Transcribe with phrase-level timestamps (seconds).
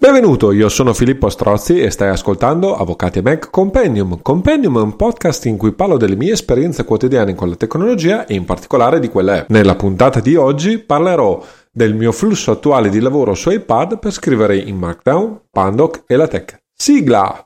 [0.00, 4.22] Benvenuto, io sono Filippo Strozzi e stai ascoltando Avvocati e Mac Compendium.
[4.22, 8.34] Compendium è un podcast in cui parlo delle mie esperienze quotidiane con la tecnologia e
[8.34, 9.48] in particolare di quelle app.
[9.48, 14.56] Nella puntata di oggi parlerò del mio flusso attuale di lavoro su iPad per scrivere
[14.56, 16.58] in Markdown, Pandoc e LaTeX.
[16.72, 17.42] Sigla!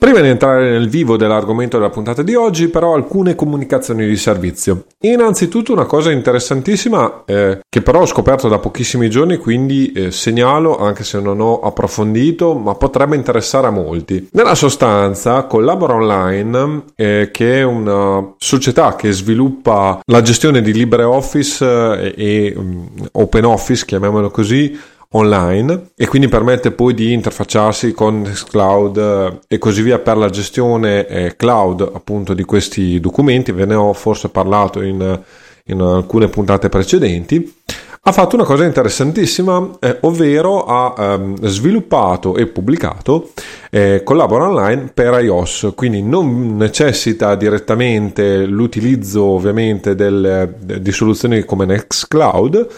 [0.00, 4.86] Prima di entrare nel vivo dell'argomento della puntata di oggi, però alcune comunicazioni di servizio.
[5.00, 10.78] Innanzitutto una cosa interessantissima eh, che però ho scoperto da pochissimi giorni, quindi eh, segnalo
[10.78, 14.26] anche se non ho approfondito, ma potrebbe interessare a molti.
[14.32, 22.14] Nella sostanza, Collabora Online, eh, che è una società che sviluppa la gestione di LibreOffice
[22.14, 24.78] eh, e um, OpenOffice, chiamiamolo così,
[25.12, 30.30] online e quindi permette poi di interfacciarsi con Nextcloud eh, e così via per la
[30.30, 33.50] gestione eh, cloud appunto di questi documenti.
[33.52, 35.20] Ve ne ho forse parlato in,
[35.64, 37.58] in alcune puntate precedenti.
[38.02, 43.32] Ha fatto una cosa interessantissima, eh, ovvero ha ehm, sviluppato e pubblicato
[43.68, 51.66] eh, Collabora Online per iOS, quindi non necessita direttamente l'utilizzo ovviamente del, di soluzioni come
[51.66, 52.68] Nextcloud,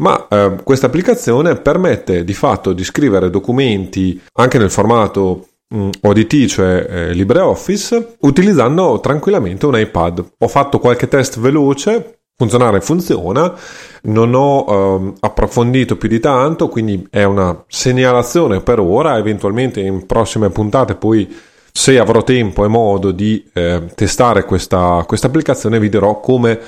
[0.00, 6.46] ma eh, questa applicazione permette di fatto di scrivere documenti anche nel formato mm, ODT,
[6.46, 10.24] cioè eh, LibreOffice, utilizzando tranquillamente un iPad.
[10.38, 13.54] Ho fatto qualche test veloce, funzionare funziona,
[14.02, 20.06] non ho eh, approfondito più di tanto, quindi è una segnalazione per ora, eventualmente in
[20.06, 25.88] prossime puntate poi se avrò tempo e modo di eh, testare questa, questa applicazione vi
[25.88, 26.58] dirò come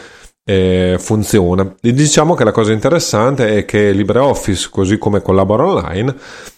[0.44, 1.74] eh, funziona.
[1.80, 6.14] E diciamo che la cosa interessante è che LibreOffice, così come Collabora Online,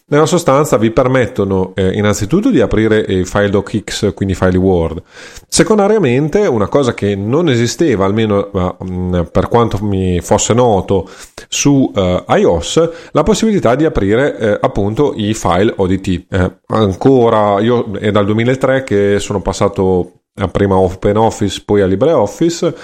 [0.07, 5.03] nella sostanza vi permettono eh, innanzitutto di aprire i file docx, quindi file Word.
[5.49, 11.09] Secondariamente, una cosa che non esisteva, almeno uh, per quanto mi fosse noto,
[11.49, 16.27] su uh, iOS, la possibilità di aprire eh, appunto i file ODT.
[16.29, 22.75] Eh, ancora, io è dal 2003 che sono passato prima OpenOffice, poi a LibreOffice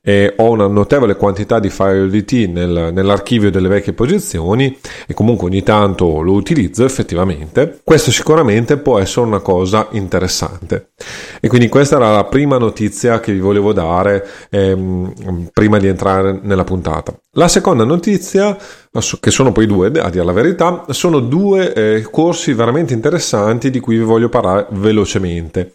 [0.00, 4.74] e ho una notevole quantità di file ODT nel, nell'archivio delle vecchie posizioni
[5.06, 7.80] e comunque ogni tanto lo utilizzo effettivamente.
[7.84, 10.92] Questo sicuramente può essere una cosa interessante.
[11.40, 16.40] E quindi questa era la prima notizia che vi volevo dare ehm, prima di entrare
[16.42, 17.14] nella puntata.
[17.32, 18.56] La seconda notizia,
[19.20, 23.80] che sono poi due a dire la verità, sono due eh, corsi veramente interessanti di
[23.80, 25.74] cui vi voglio parlare velocemente.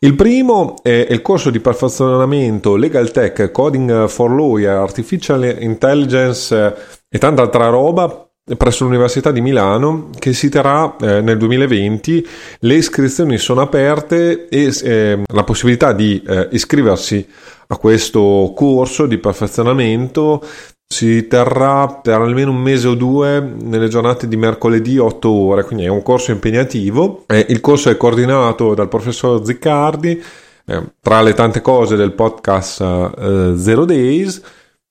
[0.00, 6.74] Il primo è il corso di perfezionamento Legal Tech, Coding for Lawyer, Artificial Intelligence eh,
[7.08, 12.26] e tanta altra roba presso l'Università di Milano che si terrà eh, nel 2020.
[12.60, 17.26] Le iscrizioni sono aperte e eh, la possibilità di eh, iscriversi
[17.66, 20.42] a questo corso di perfezionamento
[20.90, 25.84] si terrà per almeno un mese o due nelle giornate di mercoledì 8 ore, quindi
[25.84, 27.24] è un corso impegnativo.
[27.26, 30.22] Eh, il corso è coordinato dal professor Ziccardi,
[30.64, 34.40] eh, tra le tante cose del podcast eh, Zero Days.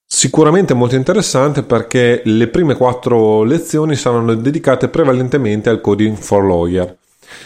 [0.06, 6.96] Sicuramente molto interessante perché le prime quattro lezioni saranno dedicate prevalentemente al coding for lawyer.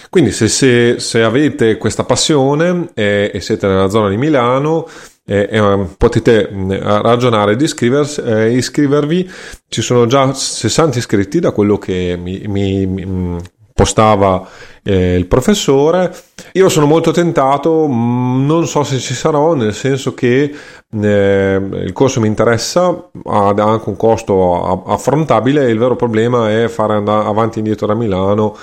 [0.10, 4.88] Quindi se, se, se avete questa passione e, e siete nella zona di Milano,
[5.32, 9.32] eh, potete mm, ragionare di eh, iscrivervi.
[9.68, 13.38] Ci sono già 60 iscritti da quello che mi, mi, mi mm,
[13.74, 14.46] postava
[14.84, 16.14] eh, il professore.
[16.54, 20.54] Io sono molto tentato, mm, non so se ci sarò, nel senso che
[21.02, 25.70] eh, il corso mi interessa, ha anche un costo affrontabile.
[25.70, 28.58] Il vero problema è fare andare avanti e indietro da Milano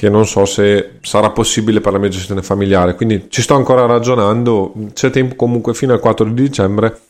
[0.00, 3.84] che non so se sarà possibile per la mia gestione familiare, quindi ci sto ancora
[3.84, 7.00] ragionando, c'è tempo comunque fino al 4 di dicembre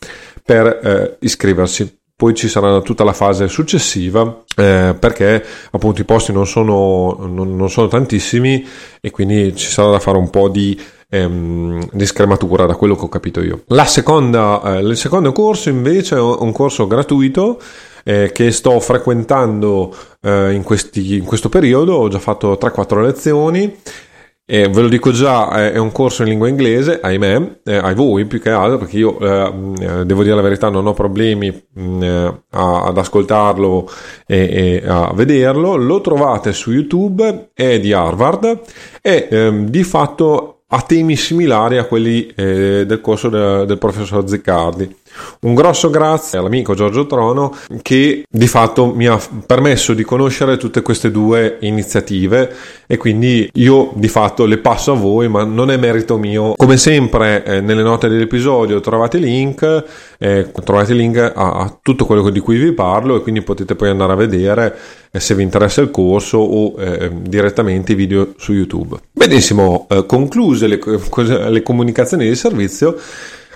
[0.43, 1.99] per eh, iscriversi.
[2.13, 5.41] Poi ci sarà tutta la fase successiva eh, perché
[5.71, 8.67] appunto i posti non sono, non, non sono, tantissimi
[8.99, 10.77] e quindi ci sarà da fare un po' di,
[11.07, 13.63] ehm, di scrematura da quello che ho capito io.
[13.67, 17.57] La seconda, eh, il secondo corso invece è un corso gratuito
[18.03, 23.77] eh, che sto frequentando eh, in, questi, in, questo periodo, ho già fatto 3-4 lezioni.
[24.43, 28.25] E ve lo dico già, è un corso in lingua inglese, ahimè, eh, ai voi
[28.25, 32.03] più che altro, perché io eh, eh devo dire la verità, non ho problemi mh,
[32.03, 33.89] eh, a, ad ascoltarlo
[34.27, 35.77] e, e, a vederlo.
[35.77, 38.59] Lo trovate su YouTube, è di Harvard
[39.01, 44.27] e ehm, di fatto ha temi similari a quelli eh, del corso de, del professor
[44.27, 44.95] Ziccardi.
[45.41, 50.81] Un grosso grazie all'amico Giorgio Trono che di fatto mi ha permesso di conoscere tutte
[50.81, 52.53] queste due iniziative
[52.87, 56.53] e quindi io di fatto le passo a voi ma non è merito mio.
[56.55, 59.83] Come sempre eh, nelle note dell'episodio trovate link,
[60.19, 63.89] eh, trovate link a, a, tutto quello di cui vi parlo e quindi potete poi
[63.89, 64.77] andare a vedere
[65.11, 68.97] eh, se vi interessa il corso o eh, direttamente i video su YouTube.
[69.11, 70.79] Benissimo, eh, concluse le,
[71.49, 72.97] le comunicazioni di servizio.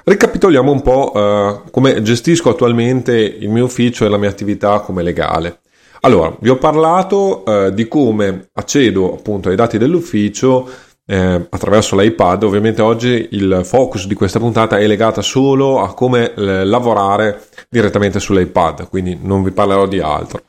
[0.08, 5.02] Ricapitoliamo un po' uh, come gestisco attualmente il mio ufficio e la mia attività come
[5.02, 5.62] legale.
[6.02, 10.70] Allora, vi ho parlato uh, di come accedo appunto ai dati dell'ufficio
[11.08, 12.44] eh, attraverso l'iPad.
[12.44, 18.20] Ovviamente oggi il focus di questa puntata è legata solo a come eh, lavorare direttamente
[18.20, 20.42] sull'iPad, quindi non vi parlerò di altro.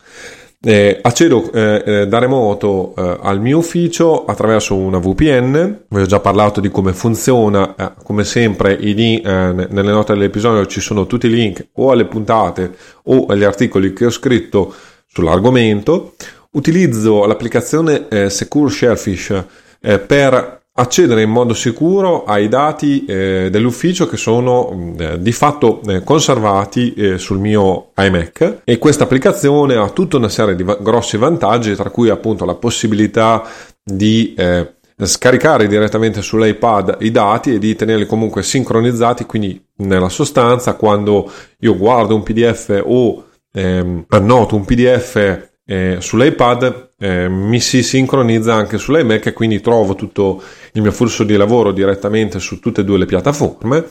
[0.69, 5.85] Eh, accedo eh, eh, da remoto eh, al mio ufficio attraverso una VPN.
[5.87, 10.67] Vi ho già parlato di come funziona, eh, come sempre link, eh, nelle note dell'episodio
[10.67, 12.75] ci sono tutti i link o alle puntate
[13.05, 14.75] o agli articoli che ho scritto
[15.07, 16.15] sull'argomento.
[16.51, 19.45] Utilizzo l'applicazione Secure Shellfish
[19.79, 26.03] per accedere in modo sicuro ai dati eh, dell'ufficio che sono eh, di fatto eh,
[26.05, 28.61] conservati eh, sul mio iMac.
[28.65, 32.55] E questa applicazione ha tutta una serie di va- grossi vantaggi tra cui appunto la
[32.55, 33.43] possibilità
[33.83, 40.75] di eh, scaricare direttamente sull'iPad i dati e di tenerli comunque sincronizzati quindi nella sostanza
[40.75, 41.31] quando
[41.61, 48.55] io guardo un PDF o ehm, annoto un PDF eh, sull'iPad eh, mi si sincronizza
[48.55, 50.43] anche sull'iMac e quindi trovo tutto
[50.77, 53.85] il mio flusso di lavoro direttamente su tutte e due le piattaforme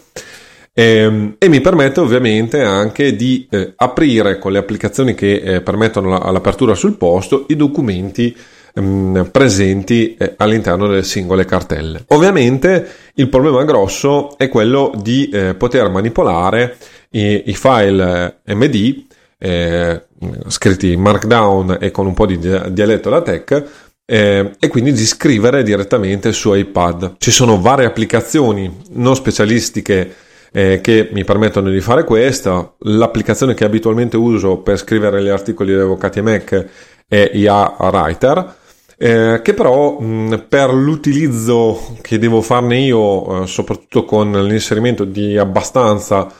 [0.71, 5.61] e, ehm, e mi permette ovviamente anche di eh, aprire con le applicazioni che eh,
[5.61, 8.35] permettono la, l'apertura sul posto i documenti
[8.73, 12.03] ehm, presenti eh, all'interno delle singole cartelle.
[12.09, 16.77] Ovviamente il problema grosso è quello di eh, poter manipolare
[17.11, 19.05] i, i file MD
[19.37, 20.03] eh,
[20.47, 25.05] scritti in Markdown e con un po' di dialetto da tech eh, e quindi di
[25.05, 27.15] scrivere direttamente su iPad.
[27.17, 30.15] Ci sono varie applicazioni non specialistiche
[30.51, 32.75] eh, che mi permettono di fare questo.
[32.79, 36.65] L'applicazione che abitualmente uso per scrivere gli articoli degli avvocati Mac
[37.07, 38.55] è IA Writer.
[38.97, 45.37] Eh, che però mh, per l'utilizzo che devo farne io, eh, soprattutto con l'inserimento di
[45.37, 46.31] abbastanza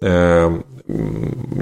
[0.00, 0.64] eh,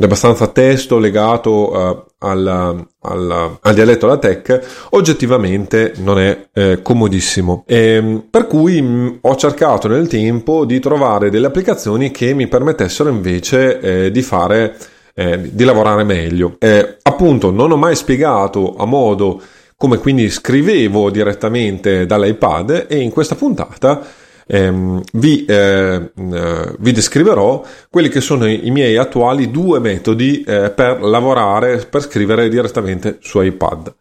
[0.00, 7.64] abbastanza testo legato uh, al, al, al, dialetto da tech oggettivamente non è eh, comodissimo.
[7.66, 12.48] E, ehm, per cui mh, ho cercato nel tempo di trovare delle applicazioni che mi
[12.48, 14.76] permettessero invece eh, di fare
[15.14, 16.56] eh, di lavorare meglio.
[16.58, 19.40] Eh, appunto non ho mai spiegato a modo
[19.76, 24.02] come quindi scrivevo direttamente dall'iPad e in questa puntata
[24.50, 30.42] ehm, vi, eh, eh, vi, descriverò quelli che sono i, i miei attuali due metodi
[30.42, 33.94] eh, per lavorare, per scrivere direttamente su iPad.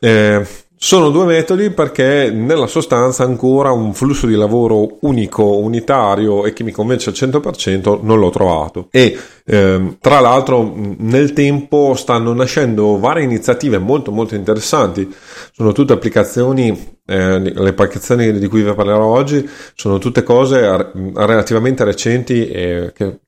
[0.00, 0.44] Eh,
[0.84, 6.64] sono due metodi perché nella sostanza ancora un flusso di lavoro unico, unitario e che
[6.64, 8.88] mi convince al 100% non l'ho trovato.
[8.90, 15.08] E ehm, tra l'altro nel tempo stanno nascendo varie iniziative molto molto interessanti.
[15.52, 21.84] Sono tutte applicazioni, eh, le applicazioni di cui vi parlerò oggi sono tutte cose relativamente
[21.84, 23.20] recenti e che,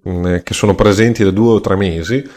[0.43, 2.29] che sono presenti da due o tre mesi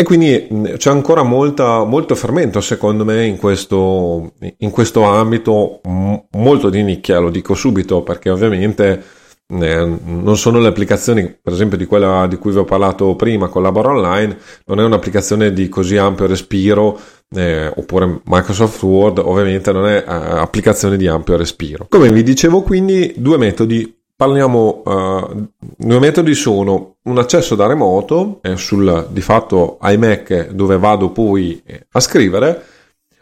[0.00, 0.48] e quindi
[0.78, 7.18] c'è ancora molta, molto fermento, secondo me, in questo, in questo ambito, molto di nicchia,
[7.18, 9.02] lo dico subito, perché ovviamente
[9.46, 13.48] eh, non sono le applicazioni, per esempio di quella di cui vi ho parlato prima,
[13.48, 16.98] Collabora Online, non è un'applicazione di così ampio respiro,
[17.34, 21.84] eh, oppure Microsoft Word, ovviamente non è eh, applicazione di ampio respiro.
[21.90, 25.48] Come vi dicevo, quindi due metodi Parliamo, uh,
[25.78, 31.62] due metodi sono un accesso da remoto eh, sul di fatto iMac dove vado poi
[31.64, 32.62] eh, a scrivere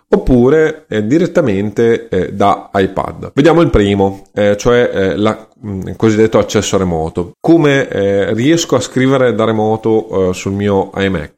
[0.08, 3.30] oppure eh, direttamente eh, da iPad.
[3.32, 7.30] Vediamo il primo, eh, cioè eh, la, mm, il cosiddetto accesso remoto.
[7.38, 11.37] Come riesco a scrivere da remoto sul mio iMac?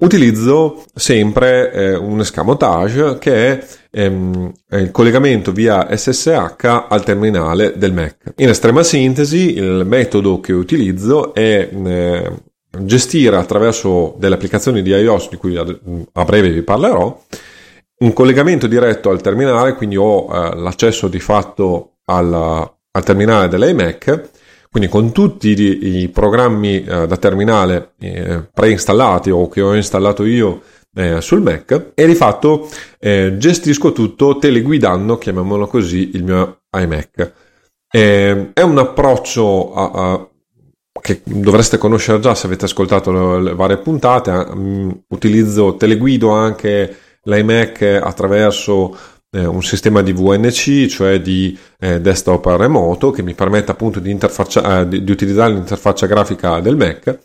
[0.00, 8.34] Utilizzo sempre un escamotage che è ehm, il collegamento via SSH al terminale del Mac.
[8.36, 12.32] In estrema sintesi, il metodo che utilizzo è eh,
[12.78, 17.20] gestire attraverso delle applicazioni di iOS di cui a breve vi parlerò
[18.00, 24.28] un collegamento diretto al terminale, quindi ho eh, l'accesso di fatto al, al terminale dell'iMac
[24.70, 30.62] quindi con tutti i, programmi eh, da terminale eh, preinstallati o che ho installato io
[30.94, 37.32] eh, sul Mac e di fatto eh, gestisco tutto teleguidando, chiamiamolo così, il mio iMac.
[37.90, 40.28] Eh, è un approccio a, a,
[41.00, 44.30] che dovreste conoscere già se avete ascoltato le, varie puntate.
[44.30, 48.96] Um, utilizzo teleguido anche l'iMac attraverso
[49.30, 54.10] eh, un sistema di VNC, cioè di eh, desktop remoto, che mi permette appunto di,
[54.10, 57.18] eh, di, di, utilizzare l'interfaccia grafica del Mac.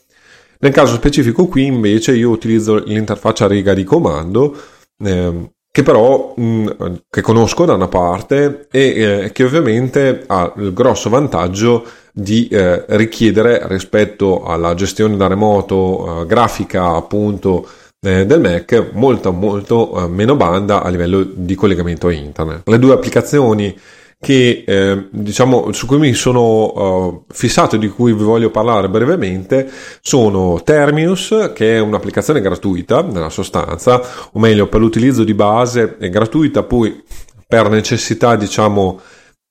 [0.60, 4.56] Nel caso specifico qui invece io utilizzo l'interfaccia riga di comando,
[5.04, 6.68] ehm, che però mh, mm,
[7.10, 11.84] che conosco da una parte e eh, che ovviamente ha il grosso vantaggio
[12.14, 19.32] di eh, richiedere rispetto alla gestione da remoto eh, grafica appunto eh, del Mac molto
[19.32, 22.68] molto eh, meno banda a livello di collegamento internet.
[22.68, 23.74] Le due applicazioni
[24.20, 28.88] che eh, diciamo su cui mi sono uh, fissato e di cui vi voglio parlare
[28.88, 29.70] brevemente
[30.02, 36.10] sono Terminus che è un'applicazione gratuita nella sostanza o meglio per l'utilizzo di base è
[36.10, 37.04] gratuita poi
[37.46, 39.02] per necessità diciamo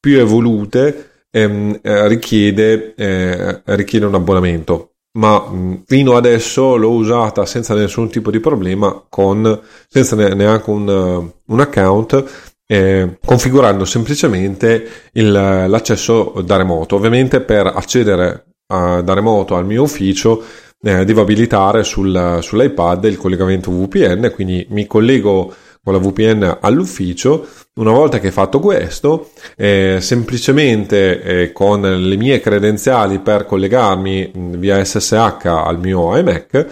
[0.01, 5.45] più evolute ehm, eh, richiede, eh, richiede un abbonamento ma
[5.87, 12.51] fino adesso l'ho usata senza nessun tipo di problema con senza neanche un, un account
[12.67, 16.97] eh, configurando semplicemente il, l'accesso da remoto.
[16.97, 20.43] Ovviamente per accedere a, da remoto al mio ufficio
[20.81, 27.47] eh, devo abilitare sul, sull'iPad il collegamento VPN quindi mi collego con la VPN all'ufficio.
[27.75, 34.31] Una volta che hai fatto questo, eh, semplicemente eh, con le mie credenziali per collegarmi
[34.59, 36.67] via SSH al mio iMac,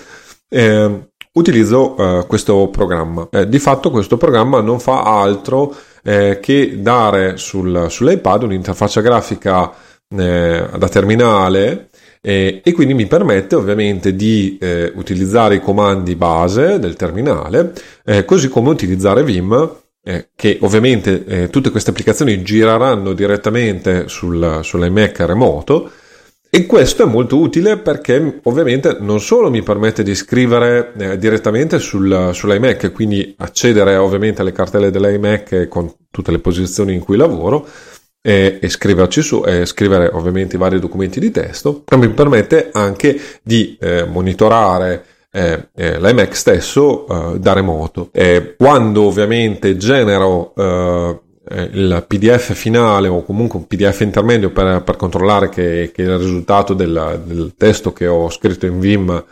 [0.48, 3.28] eh, utilizzo eh, questo programma.
[3.32, 9.72] Eh, di fatto questo programma non fa altro eh, che dare sul, sull'iPad un'interfaccia grafica
[10.12, 11.89] da terminale
[12.22, 17.72] eh, e quindi mi permette ovviamente di eh, utilizzare i comandi base del terminale,
[18.04, 24.60] eh, così come utilizzare Vim, eh, che ovviamente eh, tutte queste applicazioni gireranno direttamente sul,
[24.62, 25.90] sull'iMac remoto.
[26.52, 31.78] E questo è molto utile perché ovviamente non solo mi permette di scrivere eh, direttamente
[31.78, 37.64] sul, sull'iMac, quindi accedere ovviamente alle cartelle dell'iMac con tutte le posizioni in cui lavoro,
[38.22, 42.70] e, e scriverci su e scrivere ovviamente i vari documenti di testo, ma mi permette
[42.72, 48.10] anche di eh, monitorare eh, eh, l'iMac stesso eh, da remoto.
[48.56, 54.96] Quando ovviamente genero eh, eh, il PDF finale o comunque un PDF intermedio per, per
[54.96, 59.24] controllare che, che, il risultato del, del, testo che ho scritto in Vim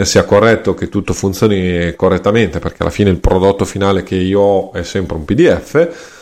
[0.00, 4.72] sia corretto, che tutto funzioni correttamente, perché alla fine il prodotto finale che io ho
[4.72, 6.17] è sempre un PDF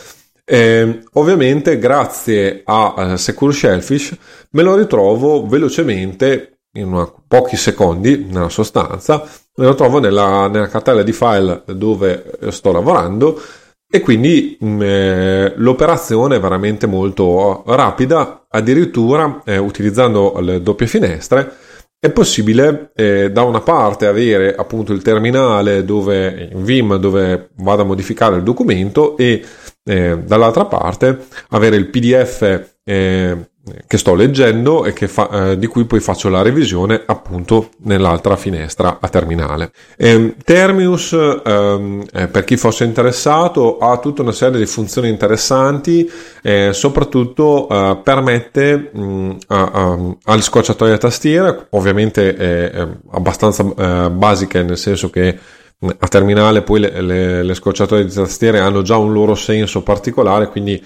[0.49, 4.15] eh, ovviamente grazie a, a Secure Shellfish
[4.51, 10.67] me lo ritrovo velocemente in una, pochi secondi nella sostanza me lo trovo nella, nella
[10.67, 13.41] cartella di file dove sto lavorando
[13.89, 20.87] e quindi mh, mm, eh, l'operazione è veramente molto rapida addirittura eh, utilizzando le doppie
[20.87, 21.55] finestre
[21.99, 27.81] è possibile eh, da una parte avere appunto il terminale dove in Vim dove vado
[27.81, 29.43] a modificare il documento e
[29.87, 33.37] eh, dall'altra parte avere il PDF eh,
[33.85, 38.97] che sto leggendo e fa, eh, di cui poi faccio la revisione appunto nell'altra finestra
[39.01, 39.71] a terminale.
[39.97, 46.09] Eh, Terminus, ehm, eh, per chi fosse interessato, ha tutta una serie di funzioni interessanti,
[46.41, 54.77] eh, soprattutto eh, permette mh, alle scocciatoie a tastiera, ovviamente è abbastanza eh, basiche nel
[54.77, 55.37] senso che
[55.79, 60.47] a terminale poi le, le, le scocciatoie di tastiere hanno già un loro senso particolare,
[60.47, 60.83] quindi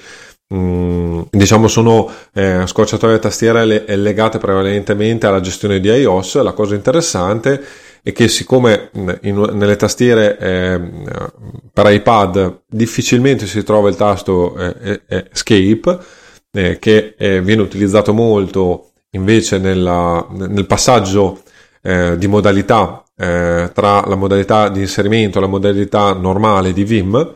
[0.53, 6.41] Mm, diciamo sono eh, scocciatoie tastiere le, legate prevalentemente alla gestione di iOS.
[6.41, 7.63] La cosa interessante
[8.03, 10.81] è che siccome mm, in, nelle tastiere eh,
[11.71, 15.99] per iPad difficilmente si trova il tasto eh, Escape,
[16.51, 21.43] eh, che eh, viene utilizzato molto invece nella, nel passaggio
[21.81, 27.35] eh, di modalità tra la modalità di inserimento e la modalità normale di Vim,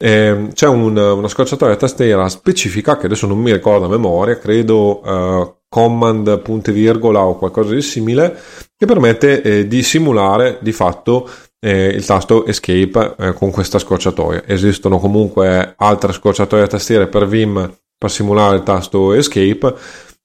[0.00, 5.00] eh, c'è un, una scorciatoia tastiera specifica che adesso non mi ricordo a memoria, credo
[5.04, 8.38] uh, command punti virgola o qualcosa di simile,
[8.76, 11.28] che permette eh, di simulare di fatto
[11.58, 14.44] eh, il tasto escape eh, con questa scorciatoia.
[14.46, 19.74] Esistono comunque altre scorciatoie tastiere per Vim per simulare il tasto escape.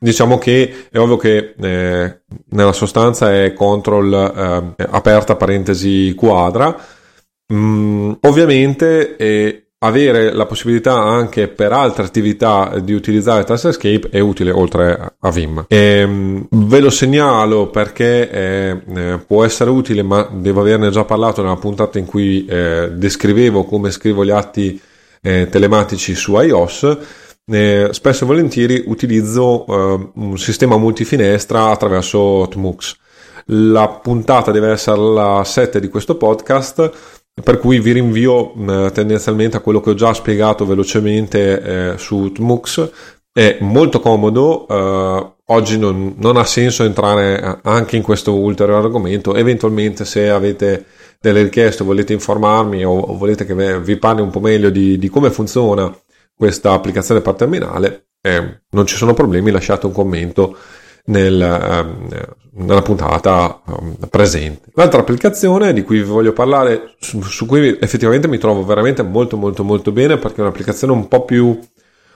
[0.04, 2.20] Diciamo che è ovvio che eh,
[2.50, 6.76] nella sostanza è control aperta parentesi quadra.
[7.54, 14.20] Mm, ovviamente eh, avere la possibilità anche per altre attività di utilizzare Task Escape è
[14.20, 15.66] utile oltre a Vim.
[15.70, 21.06] E, ehm, ve lo segnalo perché eh, eh, può essere utile, ma devo averne già
[21.06, 24.82] parlato nella puntata in cui eh, descrivevo come scrivo gli atti
[25.22, 26.98] eh, telematici su iOS.
[27.46, 32.96] Eh, spesso e volentieri utilizzo eh, un sistema multifinestra attraverso Tmux.
[33.48, 36.92] La puntata deve essere la 7 di questo podcast,
[37.44, 41.62] per cui vi rinvio eh, tendenzialmente a quello che ho già spiegato velocemente
[41.94, 42.90] eh, su Tmux.
[43.34, 49.36] È molto comodo, eh, oggi non, non, ha senso entrare anche in questo ulteriore argomento.
[49.36, 50.86] Eventualmente, se avete
[51.20, 55.10] delle richieste, volete informarmi o, o volete che vi parli un po' meglio di, di
[55.10, 55.94] come funziona
[56.44, 60.58] questa applicazione per terminale, eh, non ci sono problemi, lasciate un commento
[61.06, 62.08] nel, ehm,
[62.56, 64.70] nella puntata um, presente.
[64.74, 69.38] L'altra applicazione di cui vi voglio parlare, su, su, cui effettivamente mi trovo veramente molto
[69.38, 71.58] molto molto bene perché è un'applicazione un po' più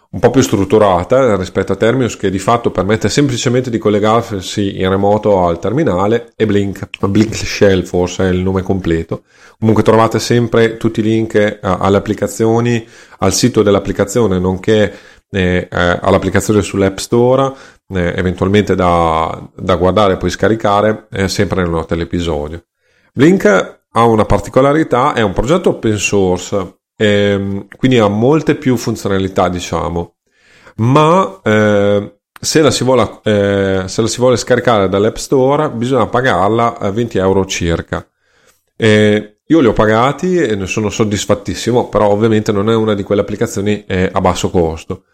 [0.10, 4.90] un po' più strutturata rispetto a Termius che di fatto permette semplicemente di collegarsi in
[4.90, 9.24] remoto al terminale e Blink, Blink Shell forse è il nome completo.
[9.60, 12.88] Comunque trovate sempre tutti i link eh, alle applicazioni,
[13.20, 14.94] al sito dell'applicazione, nonché
[15.30, 17.54] eh, eh, all'applicazione sull'App Store,
[17.90, 22.64] eh, eventualmente da, da, guardare e poi scaricare, eh, sempre nelle note dell'episodio.
[23.14, 23.46] Blink
[23.90, 30.16] ha una particolarità, è un progetto open source eh, quindi ha molte più funzionalità, diciamo,
[30.78, 36.78] ma eh, se, la vuole, eh, se, la si vuole, scaricare dall'App Store bisogna pagarla
[36.78, 38.06] a 20 euro circa.
[39.50, 43.22] io li ho pagati e ne sono soddisfattissimo, però ovviamente non è una di quelle
[43.22, 45.06] applicazioni eh, a basso costo.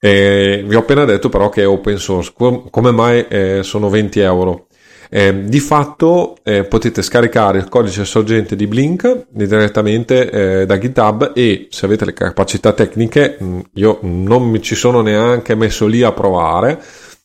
[0.00, 4.68] vi ho appena detto però che è open source, come mai eh, sono 20 euro?
[5.12, 11.32] Eh, di fatto eh, potete scaricare il codice sorgente di Blink direttamente eh, da GitHub
[11.34, 16.02] e se avete le capacità tecniche, mm, io non mi ci sono neanche messo lì
[16.02, 16.80] a provare,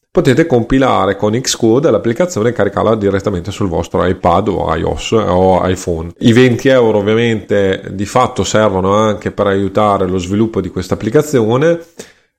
[0.10, 6.12] potete compilare con Xcode l'applicazione e caricarla direttamente sul vostro iPad o iOS o iPhone.
[6.20, 11.80] I 20 euro ovviamente di fatto servono anche per aiutare lo sviluppo di questa applicazione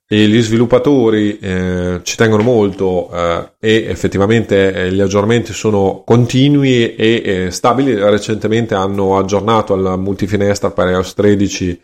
[0.09, 6.95] e gli sviluppatori eh, ci tengono molto eh, e effettivamente eh, gli aggiornamenti sono continui
[6.95, 7.95] e eh, stabili.
[7.95, 11.81] Recentemente hanno aggiornato al multifinestra per iOS 13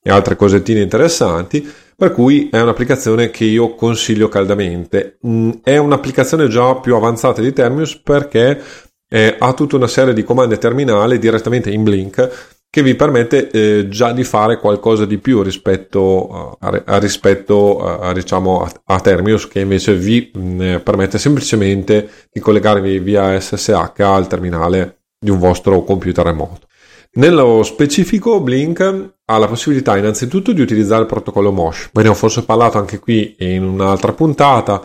[0.00, 5.18] e altre cosettine interessanti, per cui è un'applicazione che io consiglio caldamente.
[5.26, 8.62] Mm, è un'applicazione già più avanzata di Termius perché
[9.08, 13.88] eh, ha tutta una serie di comandi terminali direttamente in Blink che vi permette eh,
[13.88, 19.48] già di fare qualcosa di più rispetto, a, a, rispetto a, diciamo, a, a, Termius
[19.48, 25.38] che invece vi mh, mm, permette semplicemente di collegarvi via SSH al terminale di un
[25.38, 26.66] vostro computer remoto.
[27.12, 31.88] Nello specifico Blink ha la possibilità innanzitutto di utilizzare il protocollo Mosh.
[31.94, 34.82] Ve ne ho forse parlato anche qui in un'altra puntata.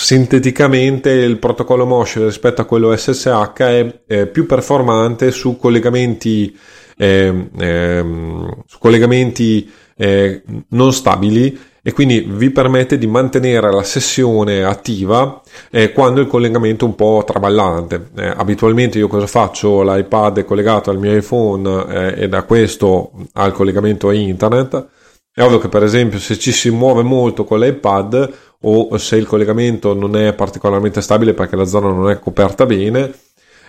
[0.00, 6.56] Sinteticamente il protocollo Mosh rispetto a quello SSH è, è più performante su collegamenti
[6.96, 8.04] eh, eh,
[8.64, 15.90] su collegamenti eh, non stabili e quindi vi permette di mantenere la sessione attiva eh,
[15.92, 18.10] quando il collegamento è un po' traballante.
[18.16, 19.82] Eh, abitualmente io cosa faccio?
[19.82, 24.86] L'iPad è collegato al mio iPhone eh, e da questo al collegamento a internet.
[25.32, 29.26] È ovvio che per esempio se ci si muove molto con l'iPad o se il
[29.26, 33.12] collegamento non è particolarmente stabile perché la zona non è coperta bene,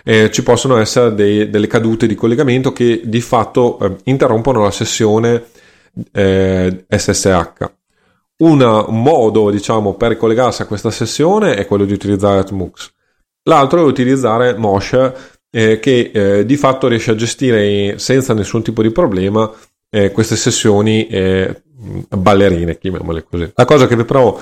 [0.02, 4.70] eh, ci possono essere dei, delle cadute di collegamento che di fatto eh, interrompono la
[4.70, 5.44] sessione
[6.12, 7.70] eh, SSH.
[8.38, 12.90] Un modo diciamo, per collegarsi a questa sessione è quello di utilizzare Tmux.
[13.44, 15.12] L'altro è utilizzare Mosh
[15.50, 19.50] eh, che eh, di fatto riesce a gestire senza nessun tipo di problema
[19.90, 21.06] eh, queste sessioni
[22.08, 23.50] ballerine, chiamiamole così.
[23.54, 24.38] La cosa che però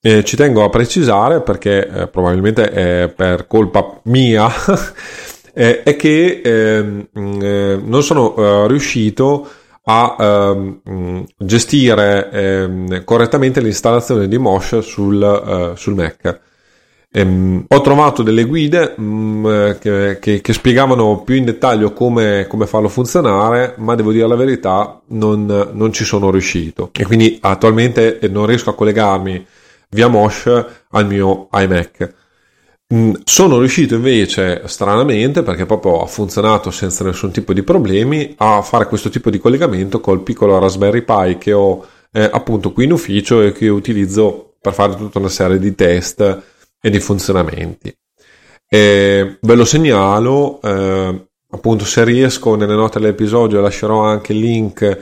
[0.00, 4.50] eh, ci tengo a precisare perché eh, probabilmente è per colpa mia
[5.52, 7.08] eh, è che ehm,
[7.42, 9.48] eh, non sono eh, riuscito
[9.84, 16.40] a ehm, gestire ehm, correttamente l'installazione di Mosh sul, eh, sul Mac.
[17.12, 22.46] Ehm, ho trovato delle guide mh, mm, che, che, che, spiegavano più in dettaglio come,
[22.48, 26.90] come, farlo funzionare, ma devo dire la verità, non, non ci sono riuscito.
[26.92, 29.46] E quindi attualmente non riesco a collegarmi
[29.90, 30.46] via Mosh
[30.90, 32.14] al mio iMac.
[32.92, 38.62] Mm, sono riuscito invece, stranamente, perché proprio ha funzionato senza nessun tipo di problemi, a
[38.62, 42.92] fare questo tipo di collegamento col piccolo Raspberry Pi che ho eh, appunto qui in
[42.92, 46.42] ufficio e che utilizzo per fare tutta una serie di test
[46.80, 47.94] e di funzionamenti.
[48.68, 54.98] E ve lo segnalo, eh, appunto se riesco nelle note dell'episodio lascerò anche il link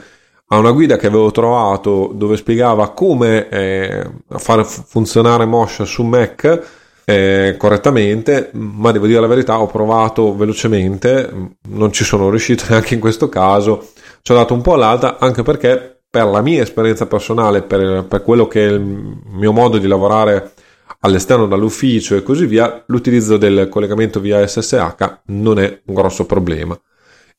[0.51, 6.77] a una guida che avevo trovato dove spiegava come eh, fare funzionare Mosh su Mac
[7.05, 12.95] eh, correttamente, ma devo dire la verità, ho provato velocemente, non ci sono riuscito neanche
[12.95, 13.89] in questo caso,
[14.21, 18.23] ci ho dato un po' all'alta anche perché per la mia esperienza personale, per, per
[18.23, 20.53] quello che è il mio modo di lavorare
[21.01, 26.79] all'esterno dall'ufficio e così via, l'utilizzo del collegamento via SSH non è un grosso problema.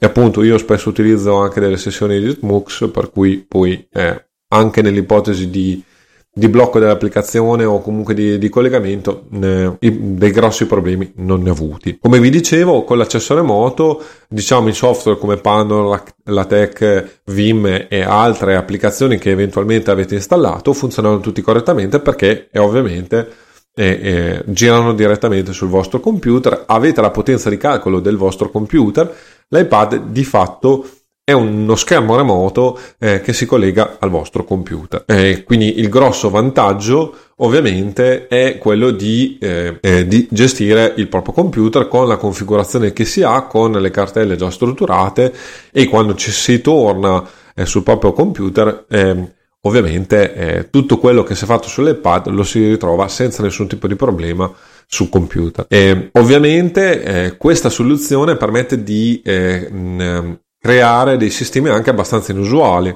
[0.03, 4.81] E appunto io spesso utilizzo anche delle sessioni di Smux, per cui poi eh, anche
[4.81, 5.85] nell'ipotesi di,
[6.33, 11.53] di, blocco dell'applicazione o comunque di, di collegamento ne, dei grossi problemi non ne ho
[11.53, 11.99] avuti.
[12.01, 17.67] Come vi dicevo, con l'accesso remoto, diciamo i software come Pandora, la, la Tech, Vim
[17.87, 24.43] e altre applicazioni che eventualmente avete installato funzionano tutti correttamente perché è ovviamente e, e
[24.47, 29.15] girano direttamente sul vostro computer, avete la potenza di calcolo del vostro computer,
[29.51, 30.87] l'iPad di fatto
[31.31, 35.05] è uno schermo remoto eh, che si collega al vostro computer.
[35.07, 41.33] Eh, quindi il grosso vantaggio ovviamente è quello di, eh, eh di, gestire il proprio
[41.33, 45.33] computer con la configurazione che si ha, con le cartelle già strutturate
[45.71, 49.31] e quando ci si torna eh, sul proprio computer ehm,
[49.63, 53.87] ovviamente eh, tutto quello che si è fatto sull'iPad lo si ritrova senza nessun tipo
[53.87, 54.53] di problema
[54.93, 55.67] sul computer.
[55.69, 62.95] E, ovviamente eh, questa soluzione permette di eh, mh, creare dei sistemi anche abbastanza inusuali.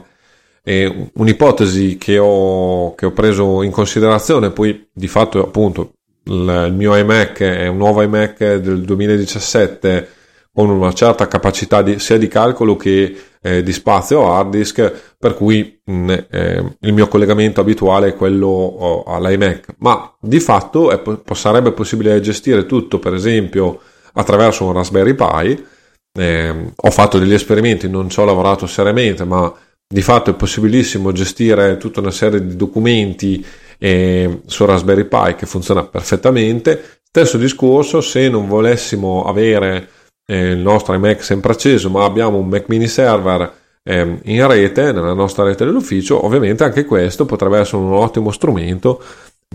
[0.67, 5.93] E un'ipotesi che ho, che ho preso in considerazione, poi di fatto appunto
[6.25, 10.09] il, mio iMac è un nuovo iMac del 2017
[10.55, 15.35] con una certa capacità di, sia di calcolo che eh, di spazio hard disk, per
[15.35, 21.03] cui mh, eh, il mio collegamento abituale è quello oh, all'iMac, ma di fatto è,
[21.33, 23.81] sarebbe possibile gestire tutto, per esempio,
[24.13, 25.67] attraverso un Raspberry Pi.
[26.17, 29.53] Eh, ho fatto degli esperimenti, non ci ho lavorato seriamente, ma
[29.87, 33.45] di fatto è possibilissimo gestire tutta una serie di documenti
[33.79, 37.01] eh, su Raspberry Pi che funziona perfettamente.
[37.03, 39.89] Stesso discorso, se non volessimo avere
[40.27, 44.93] eh, il nostro iMac sempre acceso, ma abbiamo un Mac mini server eh, in rete,
[44.93, 49.03] nella nostra rete dell'ufficio, ovviamente anche questo potrebbe essere un ottimo strumento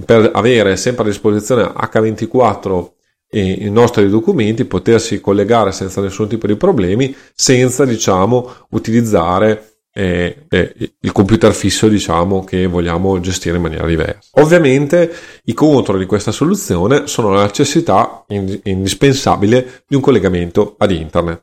[0.05, 2.88] per avere sempre a disposizione H24
[3.32, 10.75] i nostri documenti, potersi collegare senza nessun tipo di problemi, senza diciamo utilizzare è, è
[10.99, 14.30] il computer fisso diciamo che vogliamo gestire in maniera diversa.
[14.34, 15.12] Ovviamente
[15.45, 21.41] i contro di questa soluzione sono la necessità indispensabile di un collegamento ad internet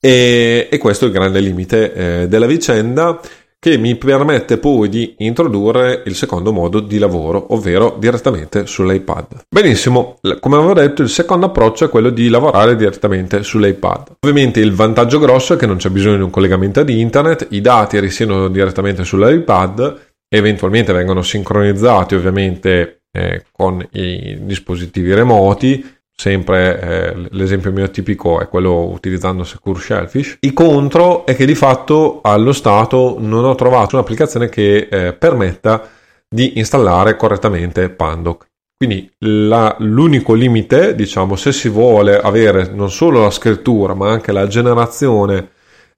[0.00, 3.20] e, e questo è il grande limite eh, della vicenda
[3.64, 9.46] che mi permette poi di introdurre il secondo modo di lavoro, ovvero direttamente sull'iPad.
[9.48, 14.16] Benissimo, come avevo detto, il secondo approccio è quello di lavorare direttamente sull'iPad.
[14.20, 17.62] Ovviamente il vantaggio grosso è che non c'è bisogno di un collegamento ad internet, i
[17.62, 25.82] dati risiedono direttamente sull'iPad, eventualmente vengono sincronizzati ovviamente eh, con i dispositivi remoti
[26.16, 30.36] sempre eh, l'esempio mio tipico è quello utilizzando Secure Shellfish.
[30.40, 35.88] Il contro è che di fatto allo stato non ho trovato un'applicazione che eh, permetta
[36.28, 38.46] di installare correttamente Pandoc.
[38.76, 44.32] Quindi la, l'unico limite, diciamo, se si vuole avere non solo la scrittura ma anche
[44.32, 45.50] la generazione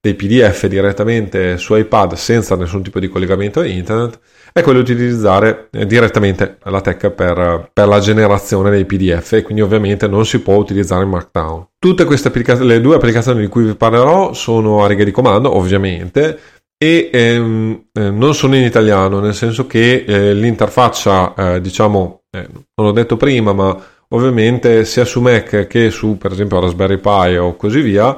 [0.06, 4.18] dei PDF direttamente su iPad senza nessun tipo di collegamento a internet
[4.52, 9.42] è quello di utilizzare eh, direttamente la tech per, per, la generazione dei PDF e
[9.42, 11.66] quindi ovviamente non si può utilizzare Markdown.
[11.78, 15.54] Tutte queste applicazioni, le due applicazioni di cui vi parlerò sono a righe di comando
[15.54, 16.38] ovviamente
[16.78, 22.46] e ehm, eh, non sono in italiano nel senso che eh, l'interfaccia eh, diciamo eh,
[22.50, 27.36] non l'ho detto prima ma ovviamente sia su Mac che su per esempio Raspberry Pi
[27.36, 28.14] o così via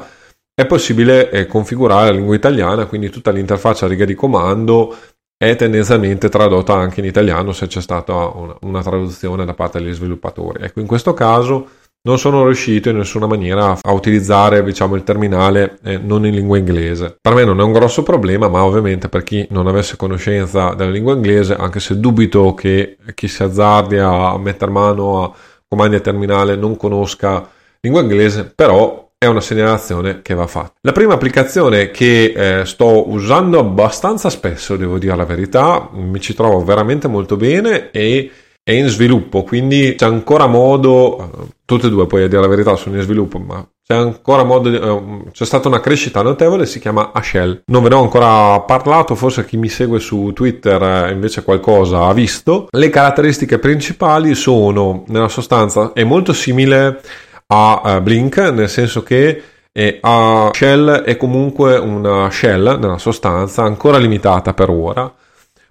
[0.58, 4.92] è possibile eh, configurare la lingua italiana, quindi tutta l'interfaccia a riga di comando
[5.36, 9.94] è tendenzialmente tradotta anche in italiano se c'è stata una, una, traduzione da parte degli
[9.94, 10.64] sviluppatori.
[10.64, 11.68] Ecco, in questo caso
[12.02, 16.58] non sono riuscito in nessuna maniera a utilizzare diciamo, il terminale eh, non in lingua
[16.58, 17.16] inglese.
[17.20, 20.90] Per me non è un grosso problema, ma ovviamente per chi non avesse conoscenza della
[20.90, 25.32] lingua inglese, anche se dubito che chi si azzardi a mettere mano a
[25.68, 27.48] comandi a terminale non conosca
[27.80, 30.74] lingua inglese, però è una segnalazione che va fatta.
[30.82, 36.34] La prima applicazione che eh, sto usando abbastanza spesso, devo dire la verità, mi ci
[36.34, 38.30] trovo veramente molto bene e
[38.62, 42.46] è in sviluppo, quindi c'è ancora modo, eh, tutte e due poi a dire la
[42.46, 46.78] verità sono in sviluppo, ma c'è ancora modo, eh, c'è stata una crescita notevole, si
[46.78, 47.62] chiama Ashell.
[47.66, 52.04] Non ve ne ho ancora parlato, forse chi mi segue su Twitter eh, invece qualcosa
[52.04, 52.68] ha visto.
[52.70, 57.00] Le caratteristiche principali sono, nella sostanza, è molto simile
[57.48, 63.62] a uh, Blink, nel senso che eh, a Shell è comunque una shell nella sostanza
[63.62, 65.12] ancora limitata per ora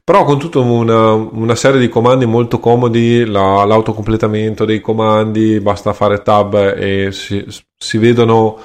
[0.08, 5.92] però con tutta una, una, serie di comandi molto comodi la, l'autocompletamento dei comandi basta
[5.92, 7.46] fare tab e si,
[7.78, 8.58] si vedono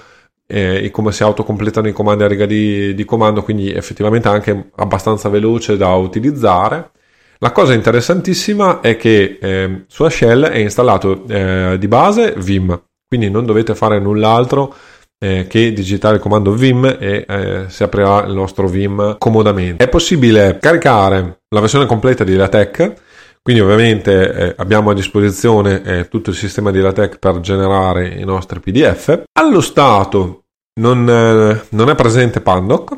[0.47, 5.29] eh, come si autocompletano i comandi a riga di, di comando, quindi effettivamente anche abbastanza
[5.29, 6.91] veloce da utilizzare.
[7.39, 12.81] La cosa interessantissima è che eh, su Shell è installato eh, di base Vim,
[13.13, 14.75] quindi non dovete fare null'altro
[15.23, 19.85] eh, che digitare il comando Vim e eh, si aprirà il nostro Vim comodamente.
[19.85, 22.95] È possibile caricare la versione completa di LaTeX,
[23.43, 28.25] quindi ovviamente eh, abbiamo a disposizione eh, tutto il sistema di LaTeX per generare i
[28.25, 29.25] nostri PDF.
[29.39, 30.45] Allo stato
[30.81, 32.97] non, non è presente Pandoc,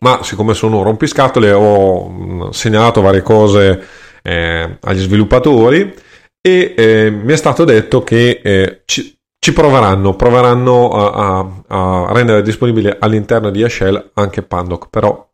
[0.00, 3.80] ma siccome sono rompiscatole ho mm, segnalato varie cose
[4.22, 6.02] eh, agli sviluppatori
[6.46, 12.12] e eh, mi è stato detto che eh, ci, ci, proveranno, proveranno a, a, a,
[12.12, 15.26] rendere disponibile all'interno di Ashell anche Pandoc, però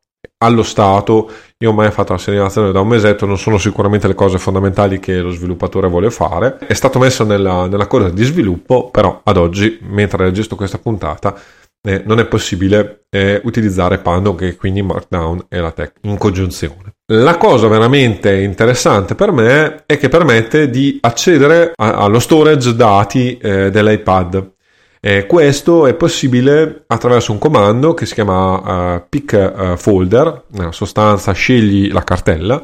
[0.43, 4.15] allo stato io ho mai fatto la segnalazione da un mesetto, non sono sicuramente le
[4.15, 8.89] cose fondamentali che lo sviluppatore vuole fare, è stato messo nella, nella coda di sviluppo,
[8.91, 11.37] però ad oggi, mentre registro questa puntata,
[11.83, 16.95] eh, non è possibile eh, utilizzare Pandoc e quindi Markdown e la tech in congiunzione.
[17.13, 23.37] La cosa veramente interessante per me è che permette di accedere a, allo storage dati
[23.37, 24.53] eh, dell'iPad.
[25.01, 30.71] Eh, questo è possibile attraverso un comando che si chiama uh, pick uh, folder, nella
[30.71, 32.63] sostanza scegli la cartella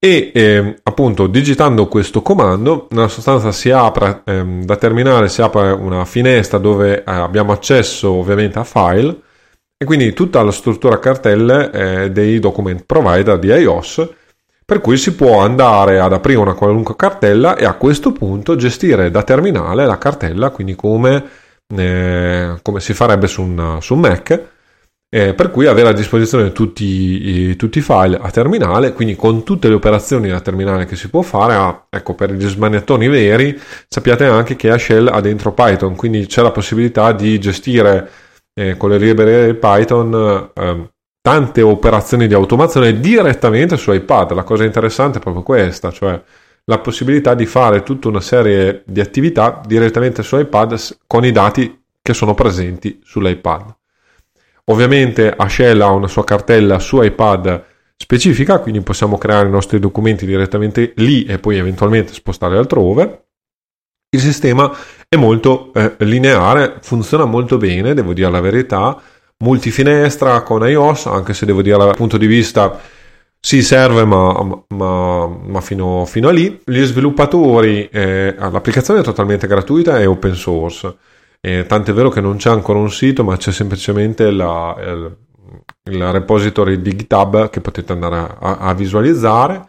[0.00, 5.72] e eh, appunto digitando questo comando nella sostanza si apre ehm, da terminale si apre
[5.72, 9.14] una finestra dove eh, abbiamo accesso ovviamente a file
[9.82, 14.06] e quindi tutta la struttura cartelle eh, dei document provider di iOS
[14.62, 19.10] per cui si può andare ad aprire una qualunque cartella e a questo punto gestire
[19.10, 21.24] da terminale la cartella quindi come,
[21.74, 24.48] eh, come si farebbe su un, su un Mac
[25.08, 29.42] eh, per cui avere a disposizione tutti i, tutti i, file a terminale, quindi con
[29.42, 33.58] tutte le operazioni a terminale che si può fare, ah, ecco per gli smanettoni veri
[33.88, 38.08] sappiate anche che Shell ha dentro Python, quindi c'è la possibilità di gestire
[38.60, 40.90] eh, con le librerie Python eh,
[41.22, 46.20] tante operazioni di automazione direttamente su iPad, la cosa interessante è proprio questa, cioè
[46.64, 51.82] la possibilità di fare tutta una serie di attività direttamente su iPad con i dati
[52.02, 53.74] che sono presenti sull'iPad.
[54.66, 57.64] Ovviamente Ashell ha una sua cartella su iPad
[57.96, 63.24] specifica, quindi possiamo creare i nostri documenti direttamente lì e poi eventualmente spostare altrove.
[64.10, 64.70] Il sistema
[65.12, 69.00] è molto eh, lineare, funziona molto bene, devo dire la verità,
[69.38, 72.78] multifinestra con iOS, anche se devo dire dal punto di vista
[73.40, 76.60] si serve ma, ma, ma fino, fino, a lì.
[76.64, 80.96] Gli sviluppatori, eh, l'applicazione è totalmente gratuita e open source
[81.42, 85.16] eh, tant'è vero che non c'è ancora un sito, ma c'è semplicemente la, il,
[85.90, 89.68] il, repository di GitHub che potete andare a, a, visualizzare.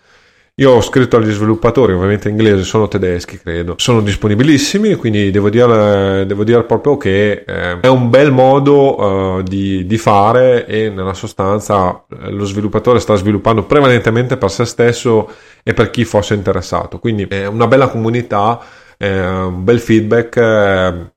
[0.56, 5.50] Io ho scritto agli sviluppatori, ovviamente in inglese, sono tedeschi credo, sono disponibilissimi, quindi devo
[5.50, 10.90] dire, devo dire proprio che eh, è un bel modo uh, di, di, fare e
[10.90, 15.32] nella sostanza eh, lo sviluppatore sta sviluppando prevalentemente per se stesso
[15.64, 18.62] e per chi fosse interessato, quindi è una bella comunità
[19.02, 20.38] eh, un bel feedback.
[20.38, 21.12] Eh,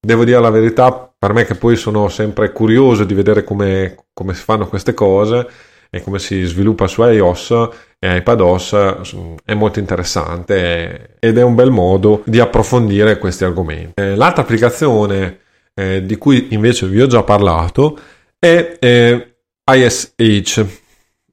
[0.00, 4.34] devo dire la verità, per me che poi sono sempre curioso di vedere come, come
[4.34, 5.48] si fanno queste cose
[5.94, 8.72] e come si sviluppa su iOS e iPadOS
[9.44, 14.00] è molto interessante ed è un bel modo di approfondire questi argomenti.
[14.00, 15.40] Eh, l'altra applicazione
[15.74, 17.98] eh, di cui invece vi ho già parlato
[18.38, 19.34] è eh,
[19.70, 20.64] ISH.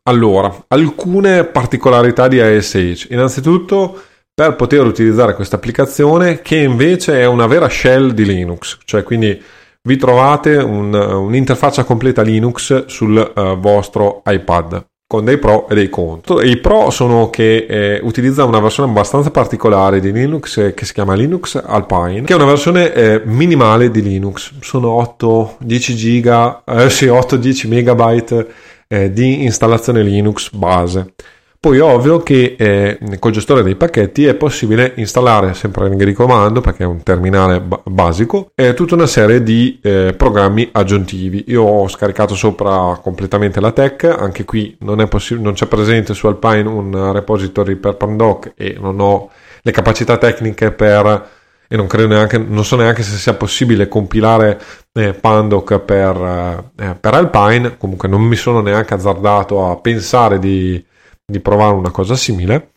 [0.03, 3.07] Allora, alcune particolarità di ISH.
[3.11, 4.01] Innanzitutto
[4.33, 9.41] per poter utilizzare questa applicazione che invece è una vera shell di Linux, cioè quindi
[9.89, 15.89] vi trovate un, un'interfaccia completa Linux sul uh, vostro iPad con dei pro e dei
[15.89, 16.39] contro.
[16.43, 20.93] I pro sono che eh, utilizza una versione abbastanza particolare di Linux eh, che si
[20.93, 24.51] chiama Linux Alpine, che è una versione eh, minimale di Linux.
[24.59, 28.47] Sono 8-10 giga, eh, sì, 8-10 megabyte
[28.87, 31.13] eh, di installazione Linux base.
[31.61, 36.13] Poi è ovvio che eh, col gestore dei pacchetti è possibile installare sempre in di
[36.13, 41.43] comando, perché è un terminale b- basico, eh, tutta una serie di eh, programmi aggiuntivi.
[41.47, 46.27] Io ho scaricato sopra completamente la tech, anche qui non, possi- non c'è presente su
[46.27, 49.29] Alpine un repository per Pandoc e non ho
[49.61, 51.27] le capacità tecniche per
[51.67, 54.59] e non neanche, non so neanche se sia possibile compilare
[54.93, 60.83] eh, Pandoc per, eh, per, Alpine, comunque non mi sono neanche azzardato a pensare di,
[61.29, 62.71] di provare una cosa simile.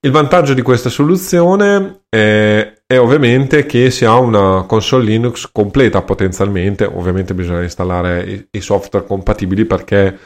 [0.00, 6.02] Il vantaggio di questa soluzione è, è, ovviamente che si ha una console Linux completa
[6.02, 10.18] potenzialmente, ovviamente bisogna installare i, i software compatibili perché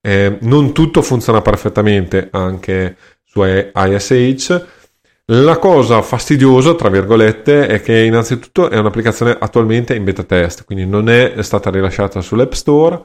[0.00, 4.64] eh, non tutto funziona perfettamente anche su ISH.
[5.26, 10.86] La cosa fastidiosa, tra virgolette, è che innanzitutto è un'applicazione attualmente in beta test, quindi
[10.86, 13.00] non è stata rilasciata sull'App Store.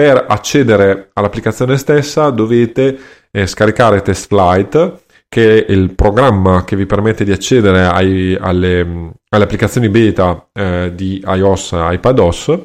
[0.00, 2.98] Per accedere all'applicazione stessa dovete
[3.30, 9.44] eh, scaricare TestFlight, che è il programma che vi permette di accedere ai, alle, alle,
[9.44, 12.58] applicazioni beta eh, di iOS e iPadOS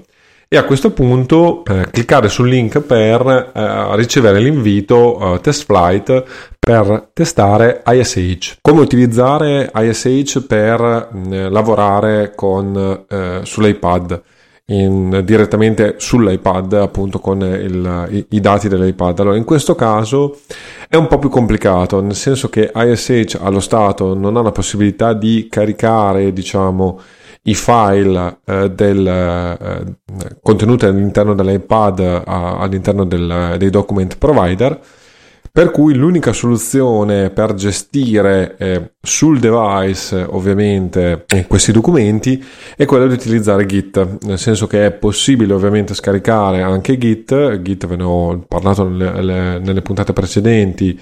[0.48, 6.24] e a questo punto eh, cliccare sul link per eh, ricevere l'invito eh, test flight
[6.58, 8.60] per testare ISH.
[8.62, 14.22] Come utilizzare ISH per mm, lavorare con, eh, sull'iPad.
[14.68, 19.20] In, direttamente sull'iPad appunto con il, i, i, dati dell'iPad.
[19.20, 20.40] Allora in questo caso
[20.90, 25.14] è un po' più complicato nel senso che ISH allo stato non ha la possibilità
[25.14, 27.00] di caricare diciamo
[27.44, 34.80] i file eh, del, eh, contenuti all'interno dell'iPad eh, all'interno del, dei document provider
[35.56, 42.44] per cui l'unica soluzione per gestire eh, sul device ovviamente eh, questi documenti
[42.76, 47.88] è quella di utilizzare Git, nel senso che è possibile ovviamente scaricare anche Git, Git
[47.88, 51.00] ve ne ho parlato nelle, nelle puntate precedenti,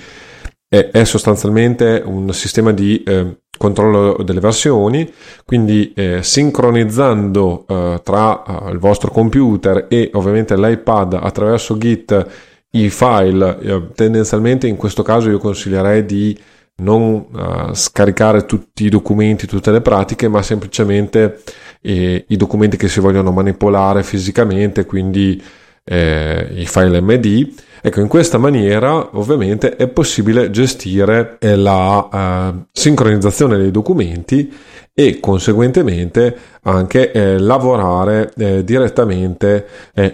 [0.68, 5.12] è, è, sostanzialmente un sistema di eh, controllo delle versioni,
[5.46, 13.60] quindi eh, sincronizzando eh, tra il vostro computer e ovviamente l'iPad attraverso Git i file,
[13.60, 16.38] eh, tendenzialmente in questo caso io consiglierei di
[16.76, 21.42] non uh, scaricare tutti i documenti, tutte le pratiche, ma semplicemente
[21.82, 25.42] eh, i documenti che si vogliono manipolare fisicamente, quindi
[25.84, 27.54] eh, i file MD.
[27.82, 34.52] Ecco, in questa maniera ovviamente è possibile gestire eh, la eh, sincronizzazione dei documenti
[34.96, 38.32] e conseguentemente anche lavorare
[38.64, 39.66] direttamente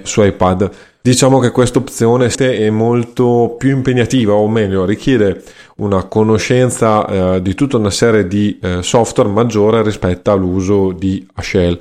[0.03, 0.71] su iPad.
[1.01, 5.41] Diciamo che questa opzione è molto più impegnativa, o meglio, richiede
[5.77, 11.79] una conoscenza eh, di tutta una serie di eh, software maggiore rispetto all'uso di Shell.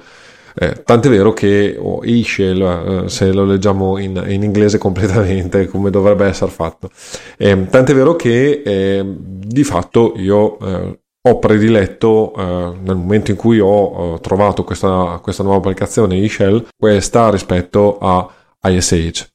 [0.54, 5.90] Eh, tant'è vero che oh, Ishel, eh, se lo leggiamo in, in, inglese completamente come
[5.90, 6.88] dovrebbe essere fatto,
[7.36, 12.42] eh, tant'è vero che eh, di fatto io eh, ho prediletto eh,
[12.82, 18.28] nel momento in cui ho trovato questa, questa nuova applicazione Ishel, questa rispetto a
[18.68, 19.26] ISH.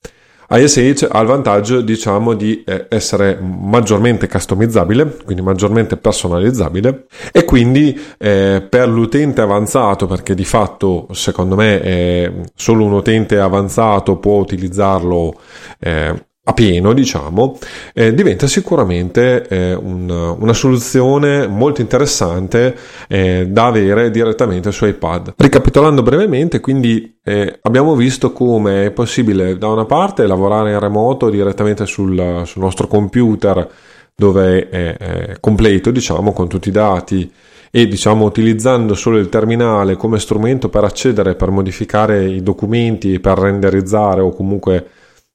[0.50, 8.00] ISH ha il vantaggio diciamo di eh, essere maggiormente customizzabile, quindi maggiormente personalizzabile e quindi
[8.20, 14.38] eh, per l'utente avanzato, perché di fatto secondo me eh, solo un utente avanzato può
[14.38, 15.40] utilizzarlo
[15.80, 17.58] eh, a pieno, diciamo,
[17.94, 22.76] eh, diventa sicuramente eh, un, una soluzione molto interessante
[23.08, 25.36] eh, da avere direttamente su iPad.
[25.38, 31.30] Ricapitolando brevemente, quindi eh, abbiamo visto come è possibile da una parte lavorare in remoto
[31.30, 33.66] direttamente sul, sul nostro computer
[34.14, 37.32] dove è, è completo, diciamo, con tutti i dati
[37.72, 43.38] e diciamo utilizzando solo il terminale come strumento per accedere, per modificare i documenti, per
[43.40, 44.88] renderizzare o comunque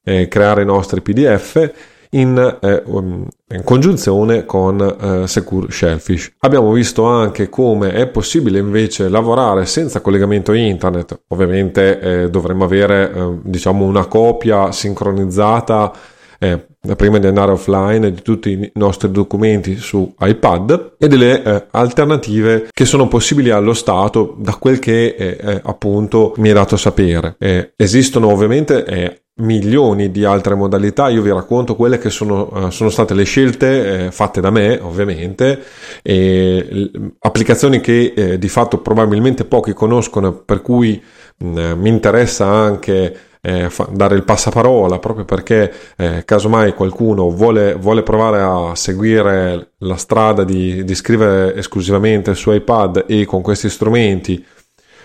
[0.09, 1.73] eh, creare i nostri PDF
[2.11, 6.33] in, eh, um, in congiunzione con eh, Secure Shellfish.
[6.41, 11.21] Abbiamo visto anche come è possibile invece lavorare senza collegamento internet.
[11.29, 15.93] Ovviamente eh, dovremmo avere eh, diciamo una copia sincronizzata
[16.41, 16.67] eh,
[16.97, 22.69] prima di andare offline di tutti i nostri documenti su iPad e delle eh, alternative
[22.73, 27.35] che sono possibili allo stato da quel che eh, appunto mi è dato sapere.
[27.39, 32.91] Eh, esistono ovviamente milioni di altre modalità, io vi racconto quelle che sono, uh, sono
[32.91, 35.63] state le scelte eh, fatte da me, ovviamente,
[36.03, 41.03] e, applicazioni che eh, di fatto probabilmente pochi conoscono, per cui
[41.39, 47.31] mh, eh, mi interessa anche eh, fa, dare il passaparola, proprio perché eh, casomai qualcuno
[47.31, 53.43] vuole, vuole, provare a seguire la strada di, di scrivere esclusivamente su iPad e con
[53.43, 54.45] questi strumenti,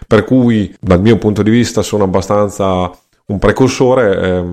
[0.08, 2.92] per cui dal mio punto di vista sono abbastanza
[3.26, 4.44] un precursore, eh,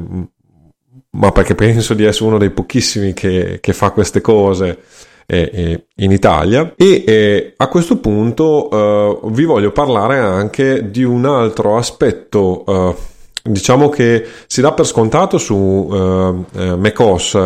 [1.13, 4.79] ma perché penso di essere uno dei pochissimi che, che fa queste cose
[5.27, 6.73] eh, eh in Italia.
[6.77, 12.65] E eh, a questo punto eh, vi voglio parlare anche di un altro aspetto.
[12.67, 12.95] Eh,
[13.43, 17.39] diciamo che si dà per scontato su macOS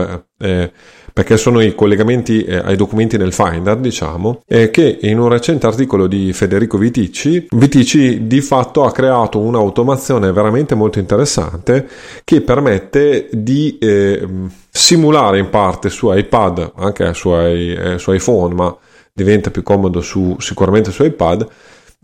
[1.14, 5.64] perché sono i collegamenti eh, ai documenti nel Finder, diciamo, e che in un recente
[5.64, 11.86] articolo di Federico Vitici, Vitici di fatto ha creato un'automazione veramente molto interessante
[12.24, 14.26] che permette di eh,
[14.68, 18.76] simulare in parte su iPad, anche su, eh, su iPhone, ma
[19.12, 21.46] diventa più comodo su, sicuramente su iPad,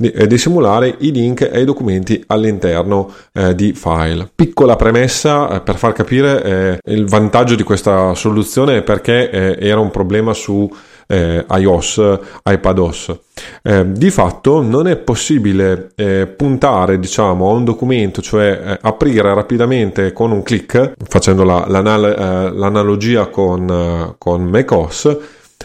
[0.01, 4.29] di, eh, di, simulare i link ai documenti all'interno eh, di file.
[4.35, 9.79] Piccola premessa eh, per far capire eh, il vantaggio di questa soluzione perché eh, era
[9.79, 10.69] un problema su
[11.07, 13.19] eh, iOS, iPadOS.
[13.63, 15.93] Di fatto non è possibile
[16.37, 23.27] puntare diciamo, a un documento, cioè aprire rapidamente con un clic, facendo la, l'anal- l'analogia
[23.27, 25.17] con, con macOS,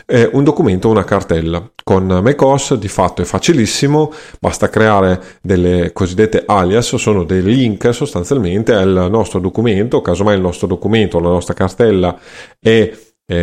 [0.06, 1.70] eh, un documento una cartella.
[1.84, 8.74] Con macOS di fatto è facilissimo, basta creare delle cosiddette alias, sono dei link sostanzialmente
[8.74, 12.18] al nostro documento, casomai il nostro documento, la nostra cartella
[12.60, 12.92] è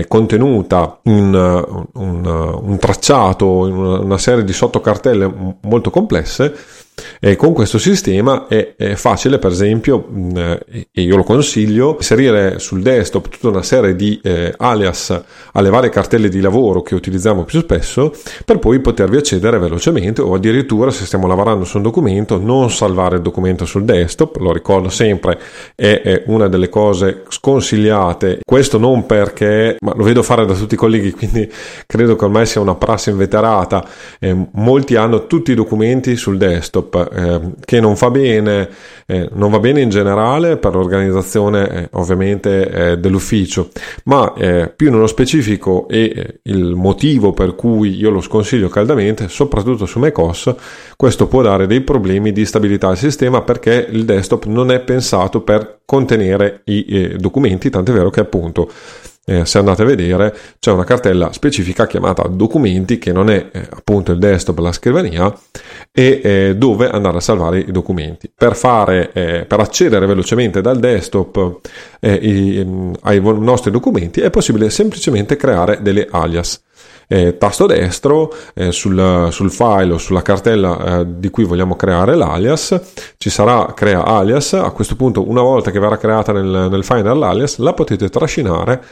[0.07, 6.55] contenuta in un, un, un tracciato, in una serie di sottocartelle molto complesse
[7.20, 10.59] e con questo sistema è, è facile, per esempio, mh,
[10.93, 15.22] e io lo consiglio, inserire sul desktop tutta una serie di eh, alias
[15.53, 18.12] alle varie cartelle di lavoro che utilizziamo più spesso
[18.45, 23.16] per poi potervi accedere velocemente o addirittura se stiamo lavorando su un documento non salvare
[23.16, 25.38] il documento sul desktop, lo ricordo sempre,
[25.74, 28.40] è, è una delle cose sconsigliate.
[28.45, 31.51] Questo non perché, ma lo vedo fare da tutti i colleghi, quindi
[31.86, 33.86] credo che ormai sia una prassi inveterata.
[34.18, 38.68] Eh, molti hanno tutti i documenti sul desktop eh, che non fa bene,
[39.07, 43.68] eh, non va bene in generale per l'organizzazione eh, ovviamente eh, dell'ufficio,
[44.05, 49.87] ma eh, più nello specifico e il motivo per cui io lo sconsiglio caldamente, soprattutto
[49.87, 50.55] su macOS,
[50.97, 55.41] questo può dare dei problemi di stabilità al sistema perché il desktop non è pensato
[55.43, 58.70] per contenere i documenti, tant'è vero che appunto
[59.24, 63.68] eh, se andate a vedere c'è una cartella specifica chiamata documenti che non è eh,
[63.70, 65.32] appunto il desktop, la scrivania
[65.92, 68.30] e eh, dove andare a salvare i documenti.
[68.34, 71.60] Per, fare, eh, per accedere velocemente dal desktop
[72.00, 76.60] eh, i, mm, ai nostri documenti è possibile semplicemente creare delle alias.
[77.12, 82.14] Eh, tasto destro eh, sul, sul, file o sulla cartella eh, di cui vogliamo creare
[82.14, 82.80] l'alias,
[83.18, 87.14] ci sarà crea alias, a questo punto una volta che verrà creata nel, nel Finder
[87.14, 88.82] l'alias la potete trascinare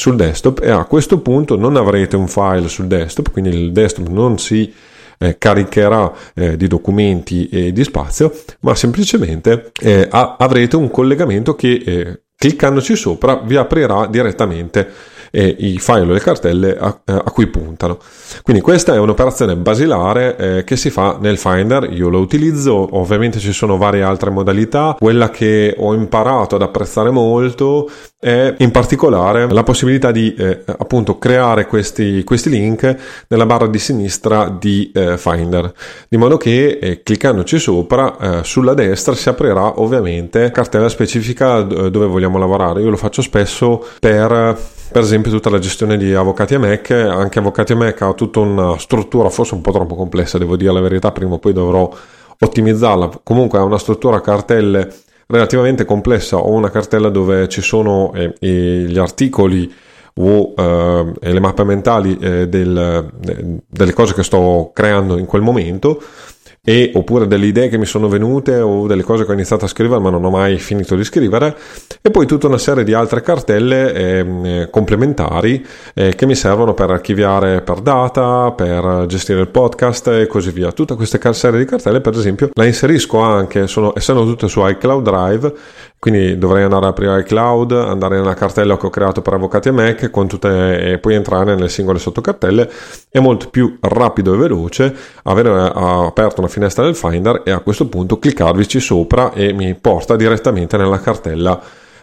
[0.00, 4.08] sul desktop e a questo punto non avrete un file sul desktop, quindi il desktop
[4.08, 4.72] non si
[5.18, 11.54] eh, caricherà eh, di documenti e di spazio, ma semplicemente eh, a- avrete un collegamento
[11.54, 14.88] che eh, cliccandoci sopra vi aprirà direttamente
[15.30, 17.98] e i file o le cartelle a, eh, a, cui puntano.
[18.42, 23.38] Quindi questa è un'operazione basilare eh, che si fa nel Finder, io lo utilizzo, ovviamente
[23.38, 29.48] ci sono varie altre modalità, quella che ho imparato ad apprezzare molto è in particolare
[29.48, 32.96] la possibilità di eh, appunto creare questi, questi, link
[33.28, 35.72] nella barra di sinistra di eh, Finder,
[36.06, 42.06] di modo che eh, cliccandoci sopra eh, sulla destra si aprirà ovviamente cartella specifica dove
[42.06, 42.82] vogliamo lavorare.
[42.82, 47.38] Io lo faccio spesso per per esempio tutta la gestione di Avvocati e Mac, anche
[47.38, 50.80] Avvocati e Mac ha tutta una struttura forse un po' troppo complessa, devo dire la
[50.80, 51.92] verità, prima o poi dovrò
[52.38, 54.90] ottimizzarla, comunque ha una struttura a cartelle
[55.26, 59.70] relativamente complessa, ho una cartella dove ci sono eh, gli articoli
[60.14, 63.10] o eh, le mappe mentali eh, del,
[63.68, 66.02] delle cose che sto creando in quel momento
[66.62, 69.68] e, oppure delle idee che mi sono venute o delle cose che ho iniziato a
[69.68, 71.56] scrivere ma non ho mai finito di scrivere
[72.02, 76.90] e poi tutta una serie di altre cartelle eh, complementari eh, che mi servono per
[76.90, 80.70] archiviare per data, per gestire il podcast e così via.
[80.72, 85.02] Tutta questa serie di cartelle per esempio la inserisco anche, sono, essendo tutte su iCloud
[85.02, 85.54] Drive,
[86.00, 89.70] quindi dovrei andare ad aprire iCloud, andare nella cartella che ho creato per Avvocati e
[89.70, 92.70] Mac tutte, e poi entrare nelle singole sottocartelle.
[93.10, 97.58] È molto più rapido e veloce avere eh, aperto una finestra del Finder e a
[97.58, 101.60] questo punto cliccarvici sopra e mi porta direttamente nella cartella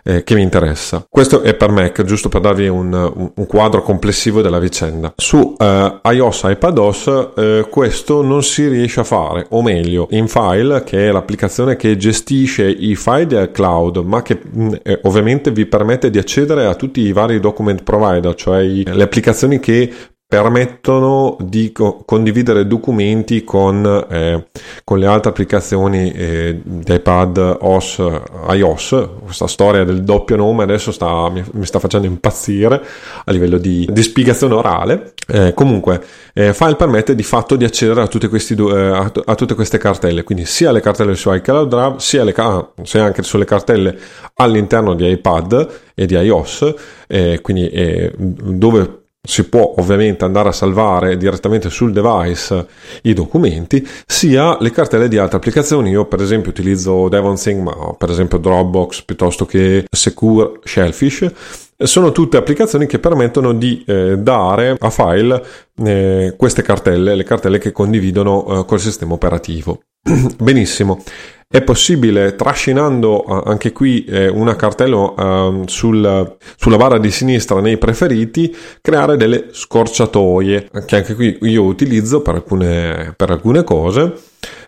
[0.08, 1.06] eh, che mi interessa.
[1.10, 5.14] Questo è per Mac, giusto per darvi un, un quadro complessivo della vicenda.
[5.18, 10.28] Su eh, iOS e iPadOS eh, questo non si riesce a fare, o meglio, in
[10.30, 15.00] File, che è l'applicazione che gestisce i file del cloud, ma che mh, mm, eh,
[15.04, 19.60] ovviamente vi permette di accedere a tutti i vari document provider, cioè i, le applicazioni
[19.60, 19.92] che
[20.30, 24.48] permettono di co- condividere documenti con, eh,
[24.84, 28.04] con, le altre applicazioni eh, di iPad OS
[28.52, 29.08] iOS.
[29.24, 32.84] Questa storia del doppio nome adesso sta, mi, mi, sta facendo impazzire
[33.24, 35.14] a livello di, di spiegazione orale.
[35.30, 36.04] Eh, comunque
[36.34, 39.78] eh, File permette di fatto di accedere a tutte, questi, eh, a, a tutte, queste
[39.78, 40.24] cartelle.
[40.24, 43.98] Quindi sia le cartelle su iCloud Drive sia, le, ah, sia anche sulle cartelle
[44.34, 46.74] all'interno di iPad e di iOS.
[47.08, 47.72] Eh, quindi
[48.18, 52.66] dove si può ovviamente andare a salvare direttamente sul device
[53.04, 55.90] i documenti, sia le cartelle di altre applicazioni.
[55.90, 61.32] Io per esempio utilizzo DevonSync, ma per esempio Dropbox piuttosto che Secure Shellfish.
[61.78, 65.46] Sono tutte applicazioni che permettono di eh, dare a file
[65.84, 69.82] eh, queste cartelle, le cartelle che condividono eh, col sistema operativo.
[70.40, 71.04] Benissimo.
[71.50, 78.54] È possibile, trascinando anche qui eh, una cartella sul, sulla barra di sinistra nei preferiti,
[78.82, 84.14] creare delle scorciatoie, che anche qui io utilizzo per alcune, per alcune cose,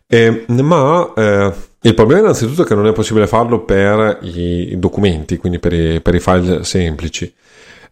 [0.07, 5.35] eh, ma eh, il problema innanzitutto è che non è possibile farlo per i documenti,
[5.35, 7.33] quindi per i, per i file semplici.